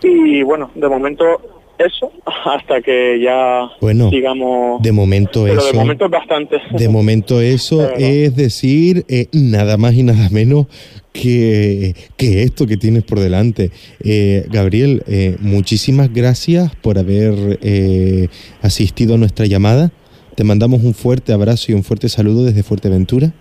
Y 0.01 0.41
bueno, 0.43 0.71
de 0.75 0.88
momento 0.88 1.55
eso 1.77 2.11
hasta 2.45 2.81
que 2.81 3.19
ya 3.21 3.69
bueno, 3.81 4.09
digamos 4.09 4.81
de 4.81 4.91
momento 4.91 5.47
eso 5.47 5.67
de 5.67 5.73
momento 5.73 6.05
es 6.05 6.11
bastante. 6.11 6.57
de 6.71 6.89
momento 6.89 7.41
eso 7.41 7.77
Pero- 7.95 7.95
es 7.97 8.35
decir 8.35 9.05
eh, 9.07 9.27
nada 9.33 9.77
más 9.77 9.93
y 9.95 10.03
nada 10.03 10.29
menos 10.31 10.67
que, 11.13 11.93
que 12.17 12.43
esto 12.43 12.67
que 12.67 12.75
tienes 12.75 13.03
por 13.03 13.19
delante. 13.19 13.71
Eh, 14.03 14.45
Gabriel 14.51 15.01
eh, 15.07 15.38
muchísimas 15.39 16.13
gracias 16.13 16.75
por 16.75 16.97
haber 16.97 17.57
eh, 17.61 18.27
asistido 18.61 19.15
a 19.15 19.17
nuestra 19.17 19.45
llamada. 19.45 19.91
Te 20.35 20.43
mandamos 20.43 20.83
un 20.83 20.93
fuerte 20.93 21.31
abrazo 21.31 21.71
y 21.71 21.75
un 21.75 21.83
fuerte 21.83 22.09
saludo 22.09 22.43
desde 22.43 22.63
Fuerteventura. 22.63 23.31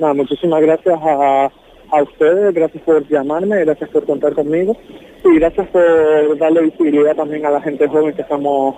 Nada, 0.00 0.14
muchísimas 0.14 0.60
gracias 0.60 0.98
a, 1.00 1.52
a 1.92 2.02
ustedes, 2.02 2.52
gracias 2.52 2.82
por 2.82 3.08
llamarme, 3.08 3.60
gracias 3.64 3.88
por 3.90 4.04
contar 4.04 4.34
conmigo 4.34 4.76
y 5.24 5.38
gracias 5.38 5.68
por 5.68 6.38
darle 6.38 6.62
visibilidad 6.62 7.14
también 7.14 7.46
a 7.46 7.50
la 7.50 7.60
gente 7.60 7.86
joven 7.88 8.14
que 8.14 8.22
estamos 8.22 8.76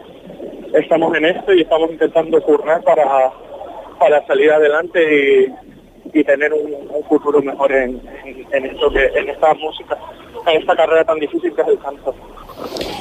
estamos 0.74 1.16
en 1.16 1.24
esto 1.26 1.52
y 1.52 1.62
estamos 1.62 1.90
intentando 1.90 2.42
currar 2.42 2.82
para, 2.82 3.30
para 3.98 4.26
salir 4.26 4.50
adelante 4.50 5.46
y, 6.12 6.18
y 6.18 6.24
tener 6.24 6.52
un, 6.52 7.04
futuro 7.08 7.40
mejor 7.42 7.70
en, 7.72 8.00
en 8.24 8.66
esto 8.66 8.90
que 8.90 9.04
en 9.04 9.28
esta 9.28 9.54
música, 9.54 9.96
en 10.46 10.60
esta 10.60 10.74
carrera 10.74 11.04
tan 11.04 11.18
difícil 11.18 11.54
que 11.54 11.62
es 11.62 11.68
el 11.68 11.78
canto. 11.78 12.14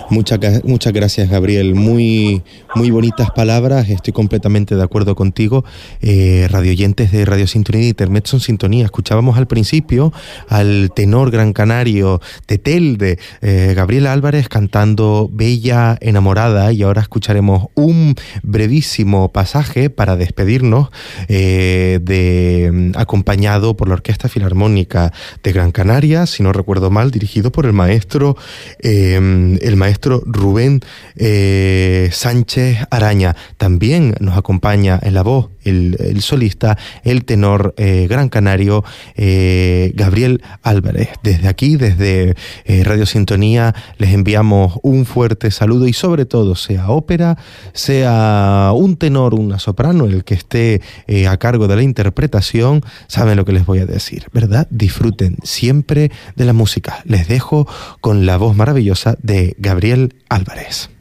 Muchas, 0.09 0.63
muchas 0.63 0.93
gracias, 0.93 1.29
Gabriel. 1.29 1.73
Muy, 1.73 2.43
muy 2.75 2.91
bonitas 2.91 3.31
palabras. 3.31 3.89
Estoy 3.89 4.13
completamente 4.13 4.75
de 4.75 4.83
acuerdo 4.83 5.15
contigo. 5.15 5.65
Eh, 6.01 6.47
radioyentes 6.51 7.11
de 7.11 7.25
Radio 7.25 7.47
Sintonía 7.47 7.85
y 7.85 7.89
Intermezzo 7.89 8.35
en 8.35 8.41
Sintonía. 8.41 8.85
Escuchábamos 8.85 9.37
al 9.37 9.47
principio 9.47 10.13
al 10.49 10.91
tenor 10.95 11.31
gran 11.31 11.53
canario 11.53 12.21
de 12.47 12.57
Telde, 12.57 13.17
eh, 13.41 13.73
Gabriel 13.75 14.05
Álvarez, 14.05 14.49
cantando 14.49 15.29
Bella 15.31 15.97
Enamorada. 15.99 16.71
Y 16.71 16.83
ahora 16.83 17.01
escucharemos 17.01 17.67
un 17.73 18.15
brevísimo 18.43 19.31
pasaje 19.31 19.89
para 19.89 20.15
despedirnos, 20.15 20.89
eh, 21.27 21.99
de, 22.03 22.69
mm, 22.71 22.91
acompañado 22.97 23.75
por 23.75 23.87
la 23.87 23.95
Orquesta 23.95 24.29
Filarmónica 24.29 25.11
de 25.41 25.51
Gran 25.53 25.71
Canaria, 25.71 26.27
si 26.27 26.43
no 26.43 26.53
recuerdo 26.53 26.91
mal, 26.91 27.09
dirigido 27.09 27.51
por 27.51 27.65
el 27.65 27.73
maestro, 27.73 28.37
eh, 28.79 29.52
el 29.61 29.75
maestro 29.75 30.23
Rubén 30.25 30.81
eh, 31.15 32.09
Sánchez 32.11 32.79
Araña. 32.89 33.35
También 33.57 34.15
nos 34.19 34.37
acompaña 34.37 34.99
en 35.01 35.13
la 35.13 35.23
voz 35.23 35.52
el, 35.63 36.21
solista, 36.21 36.77
el 37.03 37.25
tenor 37.25 37.73
eh, 37.77 38.07
gran 38.09 38.29
canario 38.29 38.83
eh, 39.15 39.91
Gabriel 39.95 40.41
Álvarez. 40.61 41.09
Desde 41.23 41.47
aquí, 41.47 41.75
desde 41.75 42.35
eh, 42.65 42.83
Radio 42.83 43.05
Sintonía, 43.05 43.73
les 43.97 44.13
enviamos 44.13 44.79
un 44.83 45.05
fuerte 45.05 45.51
saludo 45.51 45.87
y 45.87 45.93
sobre 45.93 46.25
todo, 46.25 46.55
sea 46.55 46.89
ópera, 46.89 47.37
sea 47.73 48.71
un 48.75 48.97
tenor, 48.97 49.33
una 49.33 49.59
soprano, 49.59 50.05
el 50.05 50.23
que 50.23 50.33
esté 50.33 50.81
a 51.27 51.37
cargo 51.37 51.67
de 51.67 51.75
la 51.75 51.83
interpretación, 51.83 52.81
saben 53.07 53.37
lo 53.37 53.45
que 53.45 53.53
les 53.53 53.65
voy 53.65 53.79
a 53.79 53.85
decir, 53.85 54.25
¿verdad? 54.33 54.67
Disfruten 54.69 55.37
siempre 55.43 56.11
de 56.35 56.45
la 56.45 56.53
música. 56.53 57.01
Les 57.05 57.27
dejo 57.27 57.67
con 58.01 58.25
la 58.25 58.37
voz 58.37 58.55
maravillosa 58.55 59.15
de 59.21 59.55
Gabriel 59.57 60.15
Álvarez. 60.29 60.92